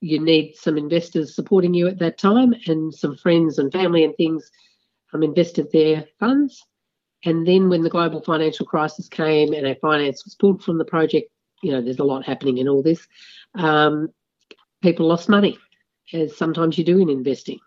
you 0.01 0.21
need 0.21 0.55
some 0.55 0.77
investors 0.77 1.35
supporting 1.35 1.73
you 1.73 1.89
at 1.89 1.99
that 1.99 2.19
time 2.19 2.55
and 2.67 2.95
some 2.95 3.17
friends 3.17 3.59
and 3.59 3.73
family 3.73 4.05
and 4.05 4.15
things 4.17 4.51
um, 5.15 5.23
invested 5.23 5.73
their 5.73 6.05
funds. 6.21 6.63
And 7.25 7.47
then 7.47 7.71
when 7.71 7.83
the 7.83 7.91
global 7.91 8.21
financial 8.21 8.67
crisis 8.67 9.09
came 9.09 9.55
and 9.55 9.67
our 9.67 9.77
finance 9.77 10.25
was 10.25 10.35
pulled 10.35 10.63
from 10.63 10.77
the 10.77 10.85
project, 10.85 11.31
you 11.63 11.73
know, 11.73 11.81
there's 11.81 11.99
a 11.99 12.05
lot 12.05 12.27
happening 12.27 12.59
in 12.59 12.69
all 12.69 12.83
this. 12.83 13.07
Um, 13.55 14.11
people 14.83 15.07
lost 15.07 15.31
money, 15.31 15.57
as 16.13 16.37
sometimes 16.37 16.77
you 16.77 16.85
do 16.85 16.99
in 16.99 17.09
investing. 17.09 17.59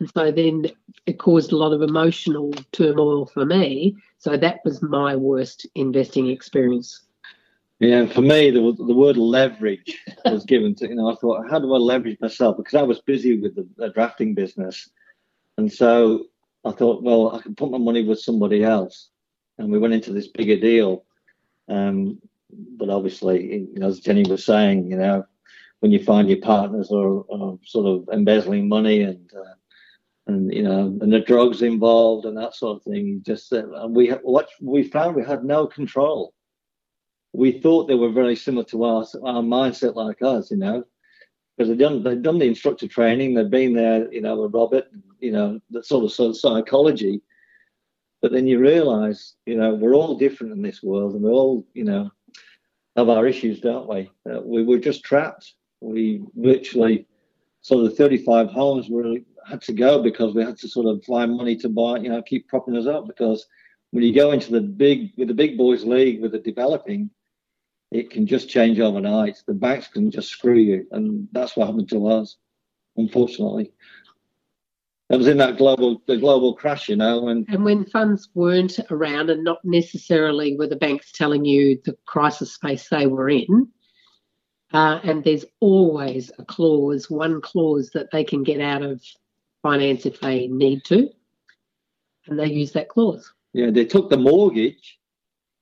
And 0.00 0.10
so 0.16 0.32
then 0.32 0.68
it 1.04 1.18
caused 1.18 1.52
a 1.52 1.56
lot 1.56 1.74
of 1.74 1.82
emotional 1.82 2.54
turmoil 2.72 3.26
for 3.26 3.44
me. 3.44 3.96
So 4.16 4.38
that 4.38 4.60
was 4.64 4.80
my 4.80 5.14
worst 5.16 5.66
investing 5.74 6.28
experience. 6.28 7.02
Yeah, 7.82 8.06
for 8.06 8.22
me, 8.22 8.52
the, 8.52 8.60
the 8.60 8.94
word 8.94 9.16
leverage 9.16 9.98
was 10.24 10.44
given 10.44 10.72
to, 10.76 10.88
you 10.88 10.94
know, 10.94 11.10
I 11.10 11.16
thought, 11.16 11.50
how 11.50 11.58
do 11.58 11.74
I 11.74 11.78
leverage 11.78 12.16
myself? 12.20 12.56
Because 12.56 12.74
I 12.74 12.82
was 12.82 13.00
busy 13.00 13.40
with 13.40 13.56
the, 13.56 13.68
the 13.76 13.88
drafting 13.88 14.34
business. 14.36 14.88
And 15.58 15.70
so 15.70 16.26
I 16.64 16.70
thought, 16.70 17.02
well, 17.02 17.34
I 17.34 17.42
can 17.42 17.56
put 17.56 17.72
my 17.72 17.78
money 17.78 18.04
with 18.04 18.20
somebody 18.20 18.62
else. 18.62 19.08
And 19.58 19.72
we 19.72 19.80
went 19.80 19.94
into 19.94 20.12
this 20.12 20.28
bigger 20.28 20.60
deal. 20.60 21.06
Um, 21.68 22.20
but 22.78 22.88
obviously, 22.88 23.46
you 23.46 23.80
know, 23.80 23.88
as 23.88 23.98
Jenny 23.98 24.30
was 24.30 24.44
saying, 24.44 24.88
you 24.88 24.96
know, 24.96 25.24
when 25.80 25.90
you 25.90 26.04
find 26.04 26.28
your 26.28 26.40
partners 26.40 26.92
are, 26.92 27.24
are 27.32 27.58
sort 27.64 27.86
of 27.86 28.08
embezzling 28.14 28.68
money 28.68 29.02
and, 29.02 29.28
uh, 29.36 29.54
and 30.28 30.54
you 30.54 30.62
know, 30.62 30.96
and 31.00 31.12
the 31.12 31.18
drugs 31.18 31.62
involved 31.62 32.26
and 32.26 32.36
that 32.36 32.54
sort 32.54 32.76
of 32.76 32.84
thing, 32.84 33.08
you 33.08 33.20
just, 33.26 33.52
uh, 33.52 33.68
and 33.72 33.96
we, 33.96 34.10
what 34.22 34.50
we 34.60 34.84
found, 34.84 35.16
we 35.16 35.24
had 35.24 35.42
no 35.42 35.66
control 35.66 36.32
we 37.32 37.52
thought 37.52 37.88
they 37.88 37.94
were 37.94 38.10
very 38.10 38.36
similar 38.36 38.64
to 38.64 38.84
our, 38.84 39.06
our 39.24 39.42
mindset 39.42 39.94
like 39.94 40.20
us, 40.22 40.50
you 40.50 40.58
know, 40.58 40.84
because 41.56 41.68
they'd 41.68 41.78
done, 41.78 42.02
they'd 42.02 42.22
done 42.22 42.38
the 42.38 42.46
instructor 42.46 42.86
training, 42.86 43.34
they'd 43.34 43.50
been 43.50 43.74
there, 43.74 44.12
you 44.12 44.20
know, 44.20 44.36
with 44.36 44.54
Robert, 44.54 44.84
you 45.20 45.32
know, 45.32 45.60
the 45.70 45.82
sort 45.82 46.04
of, 46.04 46.12
sort 46.12 46.30
of 46.30 46.36
psychology. 46.36 47.22
But 48.20 48.32
then 48.32 48.46
you 48.46 48.58
realise, 48.58 49.34
you 49.46 49.56
know, 49.56 49.74
we're 49.74 49.94
all 49.94 50.16
different 50.16 50.52
in 50.52 50.62
this 50.62 50.82
world, 50.82 51.14
and 51.14 51.22
we 51.22 51.30
all, 51.30 51.66
you 51.74 51.84
know, 51.84 52.10
have 52.96 53.08
our 53.08 53.26
issues, 53.26 53.60
don't 53.60 53.88
we? 53.88 54.10
Uh, 54.30 54.40
we 54.42 54.62
were 54.62 54.78
just 54.78 55.02
trapped. 55.02 55.54
We 55.80 56.22
literally, 56.36 57.06
so 57.62 57.82
the 57.82 57.90
35 57.90 58.50
homes 58.50 58.90
really 58.90 59.24
had 59.48 59.62
to 59.62 59.72
go 59.72 60.02
because 60.02 60.34
we 60.34 60.44
had 60.44 60.58
to 60.58 60.68
sort 60.68 60.86
of 60.86 61.02
find 61.04 61.36
money 61.36 61.56
to 61.56 61.68
buy, 61.68 61.96
you 61.98 62.10
know, 62.10 62.22
keep 62.22 62.46
propping 62.48 62.76
us 62.76 62.86
up. 62.86 63.06
Because 63.06 63.46
when 63.90 64.04
you 64.04 64.14
go 64.14 64.32
into 64.32 64.52
the 64.52 64.60
big, 64.60 65.12
with 65.16 65.28
the 65.28 65.34
big 65.34 65.56
boys 65.56 65.84
league 65.84 66.20
with 66.20 66.32
the 66.32 66.38
developing, 66.38 67.10
it 67.92 68.10
can 68.10 68.26
just 68.26 68.48
change 68.48 68.80
overnight. 68.80 69.42
The 69.46 69.54
banks 69.54 69.88
can 69.88 70.10
just 70.10 70.30
screw 70.30 70.56
you, 70.56 70.86
and 70.92 71.28
that's 71.32 71.56
what 71.56 71.66
happened 71.66 71.90
to 71.90 72.08
us, 72.08 72.36
unfortunately. 72.96 73.72
It 75.10 75.16
was 75.18 75.28
in 75.28 75.36
that 75.38 75.58
global 75.58 76.02
the 76.06 76.16
global 76.16 76.54
crash, 76.54 76.88
you 76.88 76.96
know, 76.96 77.28
and 77.28 77.46
and 77.48 77.64
when 77.64 77.84
funds 77.84 78.30
weren't 78.34 78.80
around, 78.90 79.28
and 79.28 79.44
not 79.44 79.58
necessarily 79.62 80.56
were 80.56 80.66
the 80.66 80.76
banks 80.76 81.12
telling 81.12 81.44
you 81.44 81.78
the 81.84 81.96
crisis 82.06 82.54
space 82.54 82.88
they 82.88 83.06
were 83.06 83.28
in. 83.28 83.68
Uh, 84.72 85.00
and 85.02 85.22
there's 85.22 85.44
always 85.60 86.32
a 86.38 86.44
clause, 86.46 87.10
one 87.10 87.42
clause 87.42 87.90
that 87.92 88.10
they 88.10 88.24
can 88.24 88.42
get 88.42 88.58
out 88.58 88.80
of 88.80 89.02
finance 89.62 90.06
if 90.06 90.18
they 90.20 90.46
need 90.46 90.82
to, 90.84 91.10
and 92.26 92.38
they 92.38 92.46
use 92.46 92.72
that 92.72 92.88
clause. 92.88 93.30
Yeah, 93.52 93.70
they 93.70 93.84
took 93.84 94.08
the 94.08 94.16
mortgage, 94.16 94.98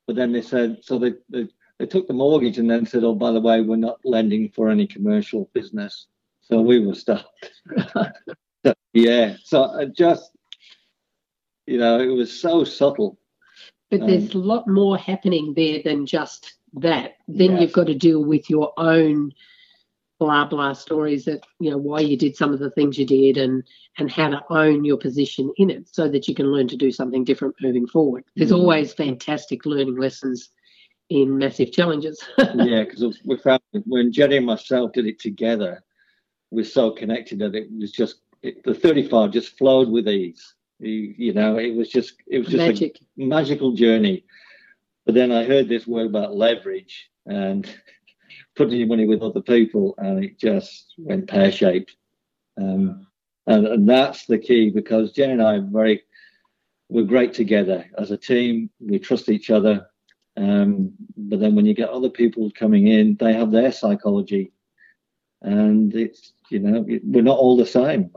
but 0.07 0.15
then 0.15 0.31
they 0.31 0.43
said 0.43 0.79
so 0.83 0.97
they, 0.97 1.15
they 1.29 1.49
they 1.81 1.87
took 1.87 2.07
the 2.07 2.13
mortgage 2.13 2.59
and 2.59 2.71
then 2.71 2.85
said, 2.85 3.05
oh, 3.05 3.15
by 3.15 3.33
the 3.33 3.41
way, 3.41 3.63
we're 3.63 3.77
not 3.77 4.01
lending 4.05 4.51
for 4.51 4.69
any 4.69 4.87
commercial 4.87 5.49
business. 5.55 6.09
So 6.43 6.61
we 6.61 6.79
were 6.85 6.95
stopped. 6.95 7.51
yeah. 8.93 9.37
So 9.43 9.65
I 9.65 9.87
just, 9.87 10.31
you 11.67 11.79
know, 11.79 11.99
it 11.99 12.09
was 12.09 12.39
so 12.39 12.65
subtle. 12.65 13.19
But 13.91 14.07
there's 14.07 14.35
um, 14.35 14.43
a 14.43 14.45
lot 14.45 14.69
more 14.69 14.99
happening 14.99 15.55
there 15.57 15.81
than 15.83 16.05
just 16.05 16.53
that. 16.75 17.15
Then 17.27 17.53
yes. 17.53 17.63
you've 17.63 17.73
got 17.73 17.87
to 17.87 17.95
deal 17.95 18.23
with 18.23 18.51
your 18.51 18.75
own 18.77 19.33
blah 20.19 20.45
blah 20.45 20.75
stories 20.75 21.25
that 21.25 21.47
you 21.61 21.71
know 21.71 21.79
why 21.79 21.99
you 21.99 22.15
did 22.15 22.37
some 22.37 22.53
of 22.53 22.59
the 22.59 22.71
things 22.73 22.99
you 22.99 23.07
did 23.07 23.39
and 23.39 23.63
and 23.97 24.11
how 24.11 24.29
to 24.29 24.43
own 24.51 24.85
your 24.85 24.99
position 24.99 25.51
in 25.57 25.71
it 25.71 25.89
so 25.91 26.11
that 26.11 26.29
you 26.29 26.35
can 26.35 26.53
learn 26.53 26.69
to 26.69 26.77
do 26.77 26.93
something 26.93 27.25
different 27.25 27.55
moving 27.63 27.87
forward 27.87 28.23
there's 28.37 28.51
mm. 28.51 28.59
always 28.59 28.93
fantastic 28.93 29.65
learning 29.65 29.97
lessons 29.97 30.51
in 31.11 31.37
massive 31.37 31.73
challenges. 31.73 32.25
yeah, 32.39 32.85
because 32.85 33.21
we 33.25 33.37
found 33.37 33.61
when 33.85 34.13
Jenny 34.13 34.39
and 34.39 34.47
myself 34.47 34.93
did 34.93 35.07
it 35.07 35.19
together, 35.19 35.83
we're 36.51 36.65
so 36.65 36.93
connected 36.93 37.41
that 37.41 37.55
it 37.55 37.69
was 37.77 37.93
just 37.93 38.23
it, 38.43 38.63
the 38.65 38.75
35 38.75 39.33
just 39.33 39.59
flowed 39.59 39.91
with 39.91 40.09
ease. 40.09 40.55
You, 40.79 41.15
you, 41.19 41.33
know, 41.35 41.59
it 41.59 41.75
was 41.75 41.91
just 41.91 42.15
it 42.27 42.39
was 42.39 42.49
just 42.49 42.59
Magic. 42.59 42.99
a 43.19 43.23
magical 43.23 43.73
journey. 43.73 44.25
But 45.05 45.15
then 45.15 45.33
I 45.33 45.45
heard 45.45 45.69
this 45.69 45.87
word 45.87 46.07
about 46.07 46.37
leverage 46.37 47.11
and 47.27 47.69
putting 48.57 48.79
your 48.79 48.89
money 48.89 49.07
with 49.07 49.23
other 49.23 49.43
people, 49.43 49.95
and 49.99 50.25
it 50.25 50.39
just 50.39 50.95
went 50.97 51.29
pear 51.29 51.51
shaped. 51.53 51.97
Um, 52.59 53.07
and, 53.47 53.67
and 53.67 53.89
that's 53.89 54.27
the 54.27 54.39
key 54.39 54.71
because 54.71 55.13
Jenny 55.13 55.33
and 55.33 55.43
I 55.43 55.57
are 55.57 55.61
very 55.61 56.03
we're 56.89 57.05
great 57.05 57.35
together 57.35 57.85
as 57.99 58.11
a 58.11 58.17
team. 58.17 58.71
We 58.81 58.99
trust 58.99 59.29
each 59.29 59.51
other 59.51 59.87
um, 60.37 60.93
but 61.17 61.41
then 61.41 61.55
when 61.55 61.67
you 61.67 61.75
get 61.75 61.91
other 61.91 62.11
people 62.11 62.51
coming 62.55 62.87
in, 62.87 63.17
they 63.19 63.33
have 63.33 63.51
their 63.51 63.73
psychology, 63.73 64.53
and 65.43 65.95
it's 65.95 66.33
you 66.51 66.61
know 66.61 66.85
we're 67.05 67.23
not 67.23 67.39
all 67.39 67.57
the 67.57 67.67
same. 67.67 68.11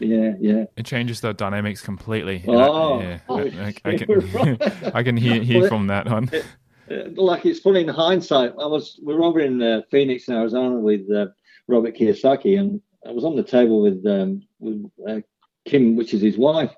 Yeah, 0.00 0.34
yeah. 0.40 0.64
It 0.76 0.86
changes 0.86 1.20
the 1.20 1.32
dynamics 1.32 1.80
completely. 1.80 2.44
Oh, 2.46 3.00
yeah. 3.00 3.18
I, 3.28 3.34
I, 3.34 3.74
I, 3.84 3.96
can, 3.96 4.58
I 4.94 5.02
can 5.02 5.16
hear, 5.16 5.42
hear 5.42 5.68
from 5.68 5.88
that 5.88 6.08
one. 6.08 6.30
It, 6.88 7.18
like 7.18 7.44
it's 7.44 7.60
funny 7.60 7.80
in 7.80 7.88
hindsight. 7.88 8.52
I 8.58 8.66
was 8.66 8.98
we 9.04 9.12
are 9.12 9.22
over 9.22 9.40
in 9.40 9.60
uh, 9.60 9.82
Phoenix, 9.90 10.28
Arizona, 10.28 10.76
with 10.76 11.10
uh, 11.10 11.26
Robert 11.66 11.96
Kiyosaki, 11.96 12.58
and 12.58 12.80
I 13.06 13.10
was 13.10 13.24
on 13.24 13.36
the 13.36 13.42
table 13.42 13.82
with 13.82 14.06
um, 14.06 14.42
with 14.58 14.90
uh, 15.06 15.20
Kim, 15.66 15.96
which 15.96 16.14
is 16.14 16.22
his 16.22 16.38
wife, 16.38 16.74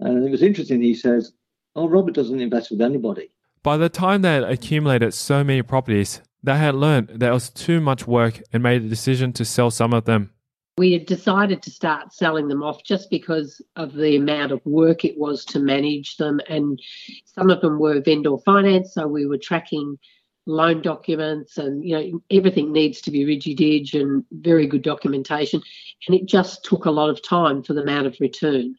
and 0.00 0.26
it 0.26 0.30
was 0.30 0.42
interesting. 0.42 0.82
He 0.82 0.94
says, 0.94 1.32
"Oh, 1.76 1.88
Robert 1.88 2.14
doesn't 2.14 2.40
invest 2.40 2.70
with 2.70 2.80
anybody." 2.80 3.30
By 3.62 3.76
the 3.76 3.88
time 3.90 4.22
they 4.22 4.34
had 4.34 4.44
accumulated 4.44 5.12
so 5.12 5.44
many 5.44 5.62
properties, 5.62 6.22
they 6.42 6.56
had 6.56 6.74
learned 6.74 7.10
there 7.16 7.32
was 7.32 7.50
too 7.50 7.80
much 7.80 8.06
work 8.06 8.40
and 8.52 8.62
made 8.62 8.82
a 8.82 8.88
decision 8.88 9.32
to 9.34 9.44
sell 9.44 9.70
some 9.70 9.92
of 9.92 10.06
them. 10.06 10.30
We 10.78 10.92
had 10.92 11.04
decided 11.04 11.62
to 11.62 11.70
start 11.70 12.14
selling 12.14 12.48
them 12.48 12.62
off 12.62 12.82
just 12.84 13.10
because 13.10 13.60
of 13.76 13.92
the 13.92 14.16
amount 14.16 14.52
of 14.52 14.64
work 14.64 15.04
it 15.04 15.18
was 15.18 15.44
to 15.46 15.58
manage 15.58 16.16
them. 16.16 16.40
And 16.48 16.80
some 17.26 17.50
of 17.50 17.60
them 17.60 17.78
were 17.78 18.00
vendor 18.00 18.38
finance, 18.46 18.94
so 18.94 19.06
we 19.06 19.26
were 19.26 19.36
tracking 19.36 19.98
loan 20.46 20.80
documents 20.80 21.58
and 21.58 21.84
you 21.84 21.94
know 21.94 22.20
everything 22.30 22.72
needs 22.72 23.00
to 23.00 23.10
be 23.10 23.24
rigid 23.24 23.94
and 23.94 24.24
very 24.32 24.66
good 24.66 24.82
documentation 24.82 25.62
and 26.06 26.16
it 26.16 26.26
just 26.26 26.64
took 26.64 26.86
a 26.86 26.90
lot 26.90 27.10
of 27.10 27.22
time 27.22 27.62
for 27.62 27.74
the 27.74 27.82
amount 27.82 28.06
of 28.06 28.16
return 28.20 28.74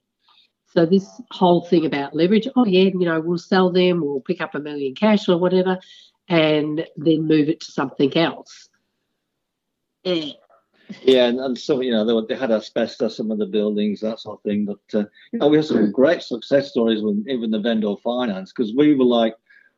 so 0.74 0.86
this 0.86 1.06
whole 1.32 1.62
thing 1.62 1.86
about 1.86 2.16
leverage, 2.16 2.48
oh 2.56 2.66
yeah, 2.66 2.84
you 2.84 3.06
know, 3.06 3.20
we'll 3.20 3.38
sell 3.38 3.72
them, 3.72 4.02
we'll 4.02 4.22
pick 4.22 4.42
up 4.42 4.56
a 4.56 4.60
million 4.60 4.96
cash 4.96 5.28
or 5.28 5.38
whatever, 5.38 5.80
and 6.30 6.86
then 6.96 7.28
move 7.28 7.50
it 7.50 7.60
to 7.62 7.72
something 7.72 8.16
else. 8.16 8.70
Yeah. 10.04 10.34
Yeah, 11.04 11.28
and, 11.28 11.40
and 11.40 11.58
so 11.58 11.80
you 11.80 11.92
know 11.92 12.06
they, 12.06 12.12
were, 12.12 12.26
they 12.28 12.36
had 12.36 12.52
asbestos 12.52 13.16
some 13.16 13.32
of 13.32 13.38
the 13.38 13.46
buildings, 13.46 14.02
that 14.02 14.20
sort 14.20 14.40
of 14.40 14.44
thing. 14.44 14.66
But 14.66 15.00
uh, 15.00 15.06
you 15.32 15.40
know 15.40 15.48
we 15.48 15.58
had 15.58 15.66
some 15.66 15.90
great 15.92 16.22
success 16.22 16.70
stories 16.70 17.02
with 17.02 17.26
even 17.30 17.52
the 17.52 17.60
vendor 17.60 17.96
finance 18.04 18.52
because 18.52 18.74
we 18.76 18.94
were 18.94 19.06
like 19.06 19.36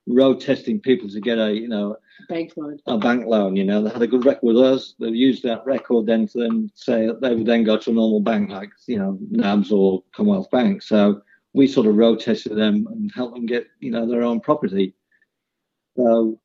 road 0.08 0.42
testing 0.42 0.80
people 0.80 1.10
to 1.10 1.20
get 1.20 1.38
a 1.38 1.54
you 1.54 1.68
know 1.68 1.98
bank 2.30 2.54
loan. 2.58 2.80
A 2.88 2.98
bank 2.98 3.26
loan, 3.26 3.56
you 3.56 3.64
know, 3.64 3.82
they 3.84 3.90
had 3.90 4.02
a 4.02 4.08
good 4.08 4.26
record 4.26 4.44
with 4.44 4.58
us. 4.58 4.96
They 5.00 5.10
used 5.10 5.44
that 5.44 5.66
record 5.66 6.06
then 6.06 6.28
to 6.30 6.40
then 6.40 6.72
say 6.76 7.10
they 7.22 7.36
would 7.36 7.46
then 7.46 7.64
go 7.64 7.78
to 7.78 7.90
a 7.90 7.94
normal 7.94 8.22
bank 8.22 8.50
like, 8.50 8.72
you 8.88 8.98
know, 8.98 9.18
NABS 9.32 9.72
or 9.72 10.04
Commonwealth 10.16 10.52
Bank. 10.52 10.82
So 10.82 11.22
we 11.54 11.68
sort 11.68 11.88
of 11.88 11.96
road 11.96 12.20
tested 12.20 12.58
them 12.58 12.88
and 12.90 13.12
helped 13.14 13.36
them 13.36 13.46
get, 13.46 13.68
you 13.80 13.92
know, 13.92 14.08
their 14.08 14.24
own 14.24 14.40
property. 14.40 14.94
So 15.96 16.40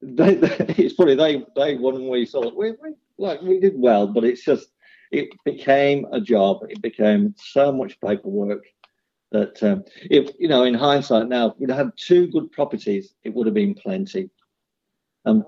they, 0.00 0.34
they, 0.34 0.74
it's 0.78 0.94
funny, 0.94 1.14
they 1.14 1.44
they 1.56 1.76
won 1.76 1.96
and 1.96 2.08
we 2.08 2.26
thought 2.26 2.56
we, 2.56 2.72
we 2.72 2.94
like 3.18 3.40
we 3.42 3.60
did 3.60 3.74
well, 3.76 4.06
but 4.06 4.24
it's 4.24 4.44
just 4.44 4.68
it 5.10 5.28
became 5.44 6.06
a 6.12 6.20
job. 6.20 6.60
It 6.68 6.82
became 6.82 7.34
so 7.38 7.70
much 7.72 8.00
paperwork 8.00 8.64
that 9.30 9.62
um, 9.62 9.84
if 10.10 10.30
you 10.38 10.48
know 10.48 10.64
in 10.64 10.74
hindsight 10.74 11.28
now, 11.28 11.54
we'd 11.58 11.70
had 11.70 11.90
two 11.96 12.26
good 12.28 12.50
properties, 12.52 13.14
it 13.24 13.34
would 13.34 13.46
have 13.46 13.54
been 13.54 13.74
plenty. 13.74 14.30
Um, 15.24 15.44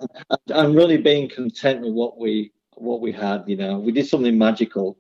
I'm 0.53 0.75
really 0.75 0.99
being 0.99 1.29
content 1.29 1.83
with 1.83 1.93
what 1.93 2.19
we 2.19 2.53
what 2.77 3.01
we 3.01 3.13
had. 3.13 3.45
You 3.47 3.57
know, 3.57 3.79
we 3.79 3.93
did 3.93 4.07
something 4.07 4.37
magical, 4.37 4.99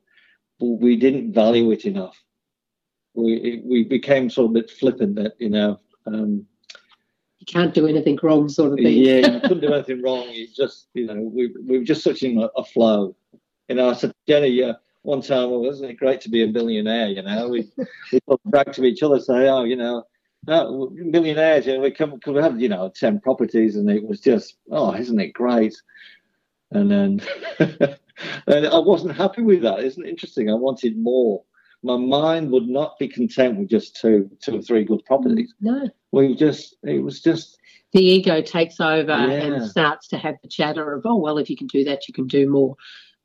but 0.58 0.66
we 0.66 0.96
didn't 0.96 1.32
value 1.32 1.70
it 1.70 1.84
enough. 1.84 2.20
We 3.14 3.62
we 3.64 3.84
became 3.84 4.30
sort 4.30 4.46
of 4.46 4.50
a 4.50 4.60
bit 4.60 4.70
flippant 4.70 5.16
that 5.16 5.34
you 5.38 5.50
know. 5.50 5.80
Um, 6.06 6.46
you 7.38 7.46
can't 7.46 7.74
do 7.74 7.86
anything 7.86 8.18
wrong, 8.22 8.48
sort 8.48 8.72
of 8.72 8.78
thing. 8.78 8.96
Yeah, 8.96 9.16
you 9.16 9.40
couldn't 9.42 9.60
do 9.60 9.72
anything 9.72 10.02
wrong. 10.02 10.28
You 10.30 10.48
just 10.48 10.88
you 10.94 11.06
know 11.06 11.20
we 11.20 11.54
we 11.66 11.78
were 11.78 11.84
just 11.84 12.02
such 12.02 12.22
in 12.22 12.38
a, 12.38 12.46
a 12.56 12.64
flow. 12.64 13.14
You 13.68 13.76
know, 13.76 13.90
I 13.90 13.94
said, 13.94 14.12
Jenny, 14.26 14.48
yeah. 14.48 14.72
One 15.02 15.20
time, 15.20 15.50
well, 15.50 15.60
wasn't 15.60 15.90
it 15.90 15.98
great 15.98 16.22
to 16.22 16.30
be 16.30 16.42
a 16.42 16.46
billionaire? 16.46 17.08
You 17.08 17.22
know, 17.22 17.48
we 17.48 17.70
we 18.12 18.20
talk 18.20 18.40
back 18.46 18.72
to 18.72 18.84
each 18.84 19.02
other, 19.02 19.20
say, 19.20 19.48
oh, 19.48 19.64
you 19.64 19.76
know, 19.76 20.04
no, 20.46 20.90
millionaires, 20.92 21.66
you 21.66 21.74
know, 21.74 21.80
we 21.80 21.90
come 21.90 22.14
because 22.14 22.34
we 22.34 22.42
had, 22.42 22.60
you 22.60 22.68
know, 22.68 22.92
ten 22.94 23.20
properties, 23.20 23.76
and 23.76 23.90
it 23.90 24.06
was 24.06 24.20
just, 24.20 24.56
oh, 24.70 24.94
isn't 24.94 25.20
it 25.20 25.32
great? 25.32 25.74
And 26.70 26.90
then, 26.90 27.22
and 27.58 28.66
I 28.66 28.78
wasn't 28.78 29.16
happy 29.16 29.42
with 29.42 29.62
that. 29.62 29.80
Isn't 29.80 30.04
it 30.04 30.10
interesting? 30.10 30.50
I 30.50 30.54
wanted 30.54 30.98
more. 30.98 31.42
My 31.82 31.96
mind 31.96 32.50
would 32.50 32.66
not 32.66 32.98
be 32.98 33.08
content 33.08 33.58
with 33.58 33.68
just 33.68 33.96
two, 34.00 34.30
two 34.42 34.58
or 34.58 34.62
three 34.62 34.84
good 34.84 35.04
properties. 35.04 35.54
No, 35.60 35.88
we 36.12 36.34
just, 36.34 36.76
it 36.82 37.02
was 37.02 37.20
just 37.20 37.58
the 37.92 38.04
ego 38.04 38.40
takes 38.40 38.80
over 38.80 39.12
yeah. 39.12 39.30
and 39.30 39.70
starts 39.70 40.08
to 40.08 40.18
have 40.18 40.36
the 40.42 40.48
chatter 40.48 40.94
of, 40.94 41.02
oh 41.04 41.16
well, 41.16 41.38
if 41.38 41.50
you 41.50 41.56
can 41.56 41.66
do 41.68 41.84
that, 41.84 42.08
you 42.08 42.14
can 42.14 42.26
do 42.26 42.50
more 42.50 42.74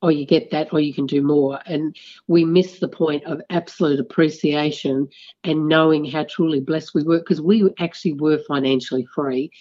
or 0.02 0.12
you 0.12 0.26
get 0.26 0.52
that 0.52 0.72
or 0.72 0.80
you 0.80 0.94
can 0.94 1.06
do 1.06 1.22
more. 1.22 1.60
And 1.66 1.96
we 2.28 2.46
miss 2.46 2.80
the 2.80 2.88
point 2.88 3.24
of 3.26 3.42
absolute 3.50 4.00
appreciation 4.00 5.10
and 5.44 5.68
knowing 5.68 6.06
how 6.06 6.26
truly 6.30 6.60
blessed 6.60 6.94
we 6.94 7.04
were 7.04 7.20
because 7.20 7.42
we 7.42 7.70
actually 7.80 8.14
were 8.14 8.40
financially 8.48 9.06
free 9.14 9.52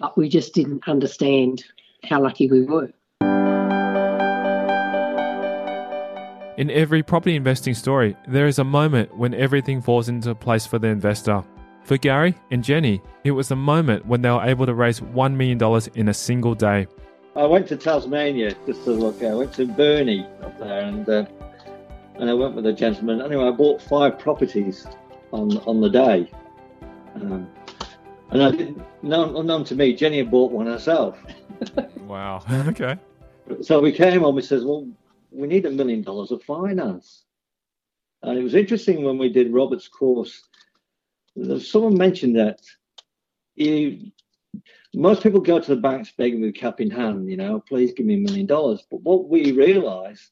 but 0.00 0.16
we 0.16 0.28
just 0.28 0.54
didn't 0.54 0.88
understand 0.88 1.62
how 2.04 2.22
lucky 2.22 2.50
we 2.50 2.62
were. 2.62 2.90
In 6.56 6.70
every 6.70 7.02
property 7.02 7.36
investing 7.36 7.74
story 7.74 8.16
there 8.26 8.46
is 8.46 8.58
a 8.58 8.64
moment 8.64 9.16
when 9.16 9.34
everything 9.34 9.80
falls 9.80 10.08
into 10.08 10.34
place 10.34 10.66
for 10.66 10.78
the 10.78 10.88
investor. 10.88 11.44
For 11.84 11.96
Gary 11.96 12.34
and 12.50 12.62
Jenny, 12.62 13.00
it 13.24 13.30
was 13.30 13.50
a 13.50 13.56
moment 13.56 14.06
when 14.06 14.22
they 14.22 14.30
were 14.30 14.42
able 14.42 14.66
to 14.66 14.74
raise 14.74 15.00
$1 15.00 15.34
million 15.34 15.90
in 15.94 16.08
a 16.08 16.14
single 16.14 16.54
day. 16.54 16.86
I 17.36 17.46
went 17.46 17.68
to 17.68 17.76
Tasmania 17.76 18.54
just 18.66 18.84
to 18.84 18.90
look. 18.90 19.22
I 19.22 19.34
went 19.34 19.52
to 19.54 19.66
Burnie 19.66 20.26
up 20.42 20.58
there, 20.58 20.80
and 20.80 21.08
uh, 21.08 21.26
and 22.16 22.28
I 22.28 22.34
went 22.34 22.54
with 22.54 22.66
a 22.66 22.72
gentleman. 22.72 23.22
Anyway, 23.22 23.44
I 23.44 23.50
bought 23.50 23.80
five 23.80 24.18
properties 24.18 24.86
on 25.32 25.56
on 25.58 25.80
the 25.80 25.88
day, 25.88 26.30
um, 27.14 27.48
and 28.30 28.42
I 28.42 28.50
didn't. 28.50 28.82
Known, 29.02 29.34
unknown 29.34 29.64
to 29.64 29.74
me, 29.74 29.94
Jenny 29.94 30.18
had 30.18 30.30
bought 30.30 30.52
one 30.52 30.66
herself. 30.66 31.18
wow. 32.00 32.42
okay. 32.50 32.98
So 33.62 33.80
we 33.80 33.92
came 33.92 34.20
home. 34.20 34.34
We 34.34 34.42
says, 34.42 34.64
"Well, 34.64 34.88
we 35.30 35.46
need 35.46 35.64
a 35.64 35.70
million 35.70 36.02
dollars 36.02 36.32
of 36.32 36.42
finance." 36.42 37.24
And 38.22 38.38
it 38.38 38.42
was 38.42 38.54
interesting 38.54 39.04
when 39.04 39.16
we 39.16 39.30
did 39.30 39.52
Robert's 39.52 39.88
course. 39.88 40.42
Someone 41.60 41.96
mentioned 41.96 42.36
that 42.36 42.60
you, 43.54 44.10
most 44.94 45.22
people 45.22 45.40
go 45.40 45.60
to 45.60 45.74
the 45.74 45.80
banks 45.80 46.12
begging 46.16 46.40
with 46.40 46.54
cap 46.54 46.80
in 46.80 46.90
hand, 46.90 47.30
you 47.30 47.36
know, 47.36 47.60
please 47.60 47.92
give 47.92 48.06
me 48.06 48.14
a 48.14 48.18
million 48.18 48.46
dollars. 48.46 48.84
But 48.90 49.02
what 49.02 49.28
we 49.28 49.52
realized, 49.52 50.22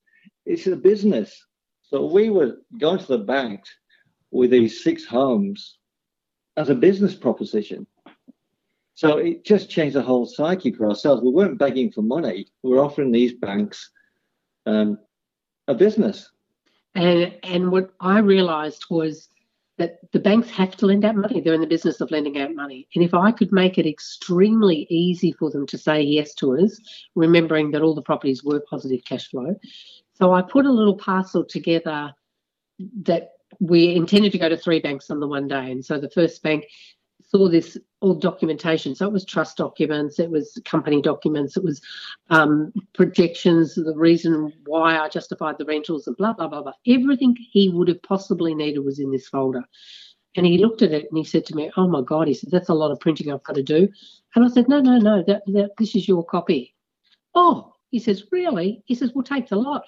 it's 0.47 0.67
a 0.67 0.77
business. 0.77 1.47
So 1.83 2.07
we 2.07 2.31
were 2.31 2.57
going 2.79 2.99
to 2.99 3.07
the 3.07 3.19
bank 3.19 3.63
with 4.31 4.51
these 4.51 4.83
six 4.83 5.05
homes 5.05 5.79
as 6.57 6.71
a 6.71 6.75
business 6.75 7.15
proposition. 7.15 7.87
So 8.95 9.19
it 9.19 9.45
just 9.45 9.71
changed 9.71 9.95
the 9.95 10.03
whole 10.03 10.27
psyche 10.27 10.73
for 10.73 10.89
ourselves. 10.89 11.23
We 11.23 11.31
weren't 11.31 11.59
begging 11.59 11.93
for 11.93 12.03
money. 12.03 12.49
We 12.65 12.71
were 12.71 12.85
offering 12.85 13.13
these 13.13 13.33
banks 13.33 13.91
um, 14.67 14.99
a 15.69 15.75
business. 15.75 16.29
And 16.97 17.37
and 17.45 17.71
what 17.71 17.91
I 18.01 18.19
realised 18.19 18.87
was 18.91 19.29
that 19.79 19.99
the 20.13 20.19
banks 20.19 20.51
have 20.51 20.77
to 20.77 20.87
lend 20.87 21.05
out 21.05 21.17
money. 21.17 21.41
They're 21.41 21.55
in 21.55 21.61
the 21.61 21.67
business 21.67 22.01
of 22.01 22.11
lending 22.11 22.39
out 22.39 22.55
money. 22.55 22.89
And 22.95 23.05
if 23.05 23.15
I 23.15 23.33
could 23.33 23.53
make 23.53 23.79
it 23.79 23.87
extremely 23.87 24.87
easy 24.91 25.33
for 25.33 25.51
them 25.51 25.67
to 25.69 25.79
say 25.79 26.03
yes 26.03 26.35
to 26.35 26.59
us, 26.59 26.79
remembering 27.15 27.71
that 27.71 27.83
all 27.83 27.95
the 27.95 28.03
properties 28.03 28.45
were 28.45 28.61
positive 28.69 29.01
cash 29.05 29.29
flow, 29.29 29.57
so 30.15 30.33
I 30.33 30.43
put 30.43 30.67
a 30.67 30.73
little 30.73 30.97
parcel 30.97 31.45
together 31.45 32.13
that 33.03 33.31
we 33.61 33.95
intended 33.95 34.33
to 34.33 34.39
go 34.39 34.49
to 34.49 34.57
three 34.57 34.81
banks 34.81 35.11
on 35.11 35.21
the 35.21 35.29
one 35.29 35.49
day. 35.49 35.71
And 35.71 35.85
so 35.85 35.99
the 35.99 36.11
first 36.11 36.43
bank 36.43 36.67
saw 37.29 37.49
this 37.49 37.77
all 38.01 38.15
documentation. 38.15 38.95
So 38.95 39.07
it 39.07 39.13
was 39.13 39.25
trust 39.25 39.57
documents, 39.57 40.19
it 40.19 40.31
was 40.31 40.61
company 40.65 41.03
documents, 41.03 41.57
it 41.57 41.65
was 41.65 41.81
um, 42.31 42.73
projections, 42.95 43.75
the 43.75 43.95
reason 43.97 44.53
why 44.67 44.99
I 44.99 45.09
justified 45.09 45.59
the 45.59 45.65
rentals, 45.65 46.07
and 46.07 46.17
blah, 46.17 46.33
blah, 46.33 46.49
blah, 46.49 46.63
blah. 46.63 46.73
Everything 46.87 47.37
he 47.51 47.69
would 47.69 47.89
have 47.89 48.03
possibly 48.03 48.55
needed 48.55 48.81
was 48.81 48.99
in 48.99 49.11
this 49.11 49.29
folder. 49.29 49.63
And 50.37 50.47
he 50.47 50.59
looked 50.59 50.83
at 50.83 50.93
it 50.93 51.07
and 51.11 51.19
he 51.19 51.25
said 51.25 51.45
to 51.47 51.57
me, 51.57 51.71
Oh 51.77 51.89
my 51.89 52.03
God, 52.03 52.29
he 52.29 52.35
said, 52.35 52.51
that's 52.51 52.69
a 52.69 52.75
lot 52.75 52.91
of 52.91 53.01
printing 53.01 53.33
I've 53.33 53.43
got 53.43 53.57
to 53.57 53.63
do. 53.63 53.89
And 54.35 54.45
I 54.45 54.49
said, 54.49 54.69
No, 54.69 54.81
no, 54.81 54.99
no, 54.99 55.23
that, 55.27 55.43
that 55.47 55.71
this 55.79 55.97
is 55.97 56.07
your 56.07 56.25
copy. 56.25 56.75
Oh, 57.35 57.75
he 57.91 57.99
says, 57.99 58.25
Really? 58.31 58.83
He 58.87 58.95
says, 58.95 59.13
We'll 59.15 59.25
take 59.25 59.49
the 59.49 59.57
lot. 59.57 59.85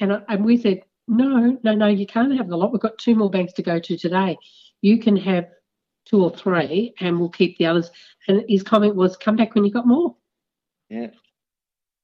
And, 0.00 0.12
I, 0.12 0.20
and 0.28 0.44
we 0.44 0.56
said, 0.56 0.80
No, 1.06 1.58
no, 1.62 1.74
no, 1.74 1.86
you 1.86 2.06
can't 2.06 2.36
have 2.36 2.48
the 2.48 2.56
lot. 2.56 2.72
We've 2.72 2.80
got 2.80 2.98
two 2.98 3.14
more 3.14 3.30
banks 3.30 3.52
to 3.54 3.62
go 3.62 3.78
to 3.78 3.96
today. 3.96 4.36
You 4.80 4.98
can 4.98 5.16
have 5.16 5.46
two 6.08 6.24
or 6.24 6.30
three 6.30 6.94
and 7.00 7.18
we'll 7.18 7.28
keep 7.28 7.58
the 7.58 7.66
others. 7.66 7.90
And 8.26 8.44
his 8.48 8.62
comment 8.62 8.94
was, 8.94 9.16
Come 9.16 9.36
back 9.36 9.54
when 9.54 9.64
you 9.64 9.72
got 9.72 9.86
more. 9.86 10.16
Yeah. 10.88 11.08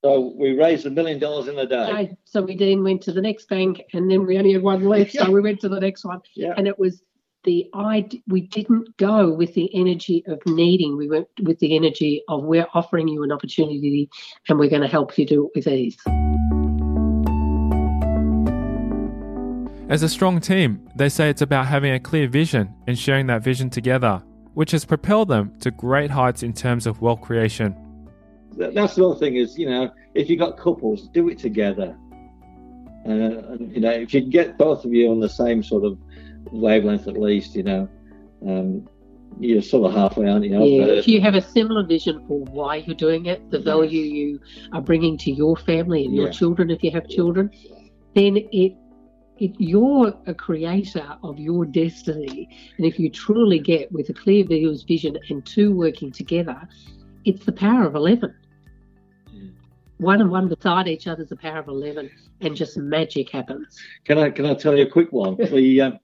So 0.03 0.35
we 0.37 0.53
raised 0.53 0.85
a 0.85 0.91
million 0.91 1.17
dollars 1.17 1.47
in 1.47 1.57
a 1.57 1.65
day. 1.65 1.89
Okay, 1.89 2.17
so 2.25 2.43
we 2.43 2.55
then 2.55 2.83
went 2.83 3.01
to 3.03 3.11
the 3.11 3.21
next 3.21 3.49
bank 3.49 3.81
and 3.93 4.09
then 4.09 4.25
we 4.27 4.37
only 4.37 4.53
had 4.53 4.61
one 4.61 4.83
left. 4.85 5.13
So 5.13 5.31
we 5.31 5.41
went 5.41 5.59
to 5.61 5.69
the 5.69 5.79
next 5.79 6.05
one. 6.05 6.21
Yeah. 6.35 6.53
And 6.55 6.67
it 6.67 6.77
was 6.77 7.01
the 7.43 7.67
I 7.73 8.07
we 8.27 8.41
didn't 8.41 8.95
go 8.97 9.31
with 9.31 9.55
the 9.55 9.73
energy 9.73 10.23
of 10.27 10.39
needing. 10.45 10.97
We 10.97 11.07
went 11.07 11.27
with 11.41 11.57
the 11.59 11.75
energy 11.75 12.21
of 12.27 12.43
we're 12.43 12.67
offering 12.75 13.07
you 13.07 13.23
an 13.23 13.31
opportunity 13.31 14.09
and 14.47 14.59
we're 14.59 14.69
going 14.69 14.83
to 14.83 14.87
help 14.87 15.17
you 15.17 15.25
do 15.25 15.45
it 15.45 15.51
with 15.55 15.67
ease. 15.67 15.97
As 19.87 20.01
a 20.01 20.09
strong 20.09 20.39
team, 20.39 20.89
they 20.95 21.09
say 21.09 21.29
it's 21.29 21.43
about 21.43 21.67
having 21.67 21.93
a 21.93 21.99
clear 21.99 22.27
vision 22.27 22.73
and 22.87 22.97
sharing 22.97 23.27
that 23.27 23.43
vision 23.43 23.69
together, 23.69 24.23
which 24.55 24.71
has 24.71 24.83
propelled 24.83 25.27
them 25.27 25.53
to 25.59 25.69
great 25.69 26.09
heights 26.09 26.41
in 26.41 26.53
terms 26.53 26.87
of 26.87 27.01
wealth 27.01 27.21
creation. 27.21 27.75
That's 28.57 28.95
the 28.95 29.05
other 29.05 29.19
thing 29.19 29.35
is, 29.35 29.59
you 29.59 29.69
know, 29.69 29.91
if 30.15 30.27
you've 30.27 30.39
got 30.39 30.57
couples, 30.57 31.07
do 31.09 31.29
it 31.29 31.37
together. 31.37 31.95
Uh, 33.05 33.11
and, 33.11 33.75
you 33.75 33.79
know, 33.79 33.91
if 33.91 34.11
you 34.11 34.21
get 34.21 34.57
both 34.57 34.85
of 34.85 34.91
you 34.93 35.11
on 35.11 35.19
the 35.19 35.29
same 35.29 35.61
sort 35.61 35.83
of 35.83 35.99
wavelength 36.51 37.07
at 37.07 37.17
least, 37.17 37.55
you 37.55 37.61
know, 37.61 37.87
um, 38.47 38.89
you're 39.39 39.61
sort 39.61 39.91
of 39.91 39.95
halfway, 39.95 40.27
aren't 40.27 40.45
you? 40.45 40.63
Yeah, 40.63 40.85
if 40.85 41.07
you 41.07 41.21
have 41.21 41.35
a 41.35 41.41
similar 41.41 41.83
vision 41.85 42.25
for 42.27 42.39
why 42.45 42.77
you're 42.77 42.95
doing 42.95 43.27
it, 43.27 43.51
the 43.51 43.59
value 43.59 44.01
you 44.01 44.39
are 44.73 44.81
bringing 44.81 45.15
to 45.19 45.31
your 45.31 45.55
family 45.57 46.05
and 46.05 46.15
your 46.15 46.31
children, 46.31 46.71
if 46.71 46.83
you 46.83 46.89
have 46.89 47.07
children, 47.07 47.51
then 48.15 48.37
it, 48.37 48.75
it 49.37 49.53
you're 49.59 50.13
a 50.27 50.33
creator 50.33 51.17
of 51.23 51.39
your 51.39 51.65
destiny. 51.65 52.49
And 52.77 52.85
if 52.85 52.99
you 52.99 53.09
truly 53.09 53.59
get 53.59 53.91
with 53.91 54.09
a 54.09 54.13
clear 54.13 54.45
viewer's 54.45 54.83
vision 54.83 55.17
and 55.29 55.45
two 55.45 55.75
working 55.75 56.11
together, 56.11 56.67
it's 57.25 57.45
the 57.45 57.51
power 57.51 57.85
of 57.85 57.95
11. 57.95 58.33
Mm. 59.33 59.53
One 59.97 60.21
and 60.21 60.31
one 60.31 60.47
beside 60.47 60.87
each 60.87 61.07
other 61.07 61.23
is 61.23 61.29
the 61.29 61.35
power 61.35 61.59
of 61.59 61.67
11, 61.67 62.09
and 62.41 62.55
just 62.55 62.77
magic 62.77 63.29
happens. 63.29 63.77
Can 64.05 64.17
I 64.17 64.29
can 64.29 64.45
I 64.45 64.53
tell 64.53 64.77
you 64.77 64.83
a 64.83 64.89
quick 64.89 65.11
one? 65.11 65.37
we 65.51 65.81
um, 65.81 65.99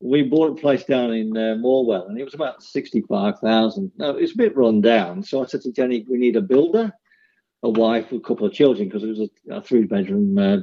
we 0.00 0.22
bought 0.22 0.58
a 0.58 0.60
place 0.60 0.84
down 0.84 1.12
in 1.12 1.36
uh, 1.36 1.56
Morwell, 1.58 2.08
and 2.08 2.18
it 2.18 2.24
was 2.24 2.34
about 2.34 2.62
sixty 2.62 3.02
five 3.02 3.38
thousand. 3.40 3.92
Now 3.98 4.10
it's 4.10 4.32
a 4.32 4.36
bit 4.36 4.56
run 4.56 4.80
down, 4.80 5.22
so 5.22 5.42
I 5.42 5.46
said 5.46 5.60
to 5.62 5.72
Jenny, 5.72 6.06
"We 6.08 6.18
need 6.18 6.36
a 6.36 6.40
builder, 6.40 6.92
a 7.62 7.68
wife, 7.68 8.10
a 8.12 8.20
couple 8.20 8.46
of 8.46 8.52
children, 8.52 8.88
because 8.88 9.04
it 9.04 9.08
was 9.08 9.20
a, 9.20 9.56
a 9.56 9.62
three 9.62 9.84
bedroom, 9.84 10.38
uh, 10.38 10.58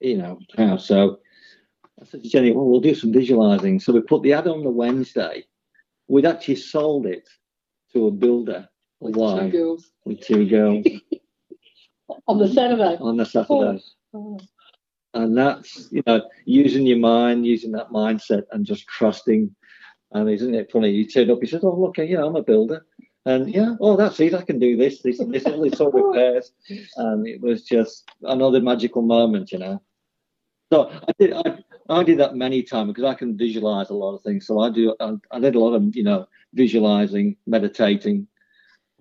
you 0.00 0.16
know, 0.16 0.38
house." 0.56 0.86
So 0.86 1.20
I 2.00 2.04
said 2.04 2.22
to 2.22 2.28
Jenny, 2.28 2.52
"Well, 2.52 2.66
we'll 2.66 2.80
do 2.80 2.94
some 2.94 3.12
visualizing." 3.12 3.80
So 3.80 3.92
we 3.92 4.00
put 4.00 4.22
the 4.22 4.32
ad 4.32 4.48
on 4.48 4.62
the 4.62 4.70
Wednesday. 4.70 5.44
We'd 6.08 6.26
actually 6.26 6.56
sold 6.56 7.06
it 7.06 7.28
to 7.92 8.06
a 8.06 8.10
builder, 8.10 8.68
a 9.02 9.10
wife, 9.10 9.52
girls 9.52 9.90
with 10.04 10.20
two 10.20 10.48
girls 10.48 10.86
on 12.26 12.38
the 12.38 12.48
Saturday. 12.48 12.96
on 13.00 13.16
the 13.16 13.26
Saturday. 13.26 13.82
And 15.12 15.36
that's, 15.36 15.88
you 15.90 16.02
know, 16.06 16.22
using 16.44 16.86
your 16.86 16.98
mind, 16.98 17.44
using 17.44 17.72
that 17.72 17.90
mindset 17.90 18.44
and 18.52 18.64
just 18.64 18.86
trusting. 18.86 19.54
And 20.12 20.30
isn't 20.30 20.54
it 20.54 20.70
funny? 20.70 20.92
He 20.92 21.06
turned 21.06 21.30
up, 21.30 21.38
he 21.40 21.48
said, 21.48 21.60
Oh, 21.64 21.74
look, 21.74 21.98
you 21.98 22.16
know, 22.16 22.28
I'm 22.28 22.36
a 22.36 22.42
builder. 22.42 22.86
And 23.26 23.52
yeah, 23.52 23.74
oh, 23.80 23.96
that's 23.96 24.18
it. 24.20 24.34
I 24.34 24.42
can 24.42 24.58
do 24.58 24.76
this, 24.76 25.02
this, 25.02 25.20
and 25.20 25.32
this, 25.32 25.44
all 25.44 25.60
this 25.62 25.78
sort 25.78 25.94
of 25.94 26.00
repairs. 26.04 26.52
And 26.96 27.26
it 27.26 27.40
was 27.40 27.64
just 27.64 28.08
another 28.22 28.60
magical 28.60 29.02
moment, 29.02 29.52
you 29.52 29.58
know. 29.58 29.82
So 30.72 30.88
I 30.90 31.12
did, 31.18 31.32
I, 31.32 31.58
I 31.90 32.02
did 32.02 32.18
that 32.18 32.36
many 32.36 32.62
times 32.62 32.88
because 32.88 33.04
I 33.04 33.14
can 33.14 33.36
visualize 33.36 33.90
a 33.90 33.94
lot 33.94 34.14
of 34.14 34.22
things. 34.22 34.46
So 34.46 34.60
I 34.60 34.70
do, 34.70 34.94
I, 35.00 35.14
I 35.30 35.40
did 35.40 35.54
a 35.54 35.60
lot 35.60 35.74
of, 35.74 35.94
you 35.96 36.04
know, 36.04 36.26
visualizing, 36.54 37.36
meditating. 37.46 38.26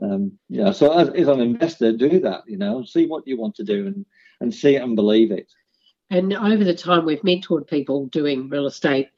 Um, 0.02 0.32
yeah. 0.50 0.72
So 0.72 0.98
as, 0.98 1.10
as 1.10 1.28
an 1.28 1.42
investor, 1.42 1.92
do 1.92 2.20
that, 2.22 2.44
you 2.48 2.58
know, 2.58 2.84
see 2.84 3.06
what 3.06 3.28
you 3.28 3.38
want 3.38 3.56
to 3.56 3.64
do 3.64 3.88
and, 3.88 4.06
and 4.42 4.54
see 4.54 4.76
it 4.76 4.82
and 4.82 4.96
believe 4.96 5.32
it. 5.32 5.52
And 6.10 6.34
over 6.34 6.64
the 6.64 6.74
time, 6.74 7.06
we've 7.06 7.22
mentored 7.22 7.68
people 7.68 8.08
doing 8.08 8.50
real 8.50 8.66
estate. 8.66 9.10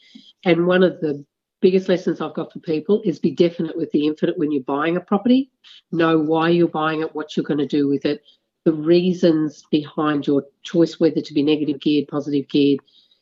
And 0.43 0.67
one 0.67 0.83
of 0.83 0.99
the 0.99 1.23
biggest 1.61 1.87
lessons 1.87 2.19
I've 2.19 2.33
got 2.33 2.51
for 2.51 2.59
people 2.59 3.01
is 3.05 3.19
be 3.19 3.31
definite 3.31 3.77
with 3.77 3.91
the 3.91 4.07
infinite 4.07 4.37
when 4.37 4.51
you're 4.51 4.63
buying 4.63 4.97
a 4.97 5.01
property. 5.01 5.51
Know 5.91 6.17
why 6.17 6.49
you're 6.49 6.67
buying 6.67 7.01
it, 7.01 7.15
what 7.15 7.37
you're 7.37 7.45
going 7.45 7.59
to 7.59 7.67
do 7.67 7.87
with 7.87 8.05
it, 8.05 8.21
the 8.65 8.73
reasons 8.73 9.63
behind 9.71 10.27
your 10.27 10.43
choice 10.63 10.99
whether 10.99 11.21
to 11.21 11.33
be 11.33 11.43
negative 11.43 11.79
geared, 11.79 12.07
positive 12.07 12.47
geared. 12.49 12.79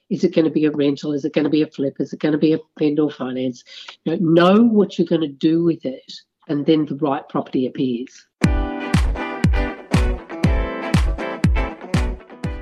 Is 0.09 0.23
it 0.23 0.33
going 0.33 0.45
to 0.45 0.51
be 0.51 0.65
a 0.65 0.71
rental? 0.71 1.13
Is 1.13 1.23
it 1.23 1.33
going 1.33 1.43
to 1.43 1.51
be 1.51 1.61
a 1.61 1.67
flip? 1.67 1.97
Is 1.99 2.13
it 2.13 2.19
going 2.19 2.31
to 2.31 2.37
be 2.37 2.53
a 2.53 2.59
vendor 2.79 3.09
finance? 3.09 3.63
You 4.05 4.17
know, 4.17 4.55
know 4.55 4.63
what 4.63 4.97
you're 4.97 5.07
going 5.07 5.21
to 5.21 5.27
do 5.27 5.63
with 5.63 5.85
it, 5.85 6.13
and 6.47 6.65
then 6.65 6.85
the 6.85 6.95
right 6.95 7.27
property 7.29 7.67
appears. 7.67 8.25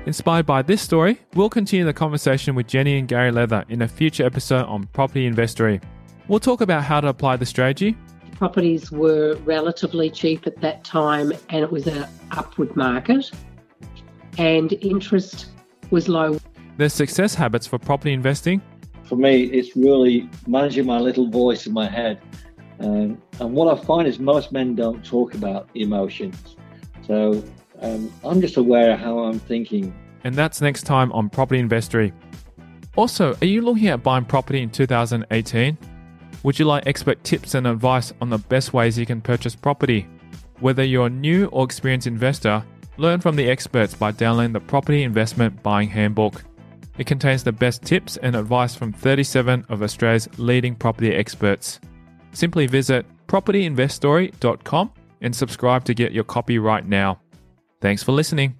Inspired 0.06 0.46
by 0.46 0.62
this 0.62 0.82
story, 0.82 1.18
we'll 1.34 1.50
continue 1.50 1.84
the 1.84 1.92
conversation 1.92 2.54
with 2.54 2.66
Jenny 2.66 2.98
and 2.98 3.08
Gary 3.08 3.30
Leather 3.30 3.64
in 3.68 3.82
a 3.82 3.88
future 3.88 4.24
episode 4.24 4.64
on 4.66 4.84
property 4.88 5.26
investory. 5.26 5.80
We'll 6.28 6.40
talk 6.40 6.60
about 6.60 6.84
how 6.84 7.00
to 7.00 7.08
apply 7.08 7.36
the 7.36 7.46
strategy, 7.46 7.96
properties 8.38 8.92
were 8.92 9.34
relatively 9.44 10.08
cheap 10.08 10.46
at 10.46 10.60
that 10.60 10.84
time 10.84 11.32
and 11.48 11.64
it 11.64 11.72
was 11.72 11.88
an 11.88 12.06
upward 12.30 12.74
market 12.76 13.30
and 14.38 14.72
interest 14.74 15.46
was 15.90 16.08
low. 16.08 16.38
Their 16.78 16.88
success 16.88 17.34
habits 17.34 17.66
for 17.66 17.78
property 17.78 18.12
investing, 18.14 18.62
For 19.04 19.16
me, 19.16 19.44
it's 19.44 19.76
really 19.76 20.28
managing 20.46 20.86
my 20.86 20.98
little 20.98 21.28
voice 21.28 21.66
in 21.66 21.72
my 21.72 21.88
head. 21.88 22.20
Um, 22.80 23.20
and 23.40 23.52
what 23.54 23.66
I 23.76 23.82
find 23.84 24.06
is 24.06 24.18
most 24.18 24.52
men 24.52 24.74
don't 24.74 25.04
talk 25.04 25.34
about 25.34 25.68
emotions. 25.74 26.56
So 27.06 27.42
um, 27.80 28.12
I'm 28.24 28.40
just 28.40 28.56
aware 28.56 28.92
of 28.92 29.00
how 29.00 29.18
I'm 29.18 29.38
thinking. 29.40 29.94
and 30.24 30.34
that's 30.34 30.60
next 30.60 30.82
time 30.84 31.10
on 31.12 31.28
Property 31.28 31.60
Investory. 31.60 32.12
Also, 32.96 33.36
are 33.40 33.46
you 33.46 33.62
looking 33.62 33.88
at 33.88 34.02
buying 34.02 34.24
property 34.24 34.60
in 34.62 34.70
2018? 34.70 35.78
Would 36.42 36.58
you 36.58 36.64
like 36.66 36.86
expert 36.86 37.22
tips 37.24 37.54
and 37.54 37.66
advice 37.66 38.12
on 38.20 38.30
the 38.30 38.38
best 38.38 38.72
ways 38.72 38.98
you 38.98 39.06
can 39.06 39.20
purchase 39.20 39.56
property? 39.56 40.06
Whether 40.60 40.84
you're 40.84 41.06
a 41.06 41.10
new 41.10 41.46
or 41.46 41.64
experienced 41.64 42.06
investor, 42.06 42.64
learn 42.96 43.20
from 43.20 43.36
the 43.36 43.48
experts 43.48 43.94
by 43.94 44.10
downloading 44.12 44.52
the 44.52 44.60
Property 44.60 45.02
Investment 45.02 45.62
Buying 45.62 45.88
Handbook. 45.88 46.44
It 46.98 47.06
contains 47.06 47.44
the 47.44 47.52
best 47.52 47.82
tips 47.82 48.16
and 48.16 48.34
advice 48.34 48.74
from 48.74 48.92
37 48.92 49.66
of 49.68 49.82
Australia's 49.82 50.28
leading 50.38 50.74
property 50.74 51.14
experts. 51.14 51.80
Simply 52.32 52.66
visit 52.66 53.06
propertyinvestory.com 53.28 54.92
and 55.20 55.34
subscribe 55.34 55.84
to 55.84 55.94
get 55.94 56.12
your 56.12 56.24
copy 56.24 56.58
right 56.58 56.86
now. 56.86 57.20
Thanks 57.80 58.02
for 58.02 58.12
listening. 58.12 58.56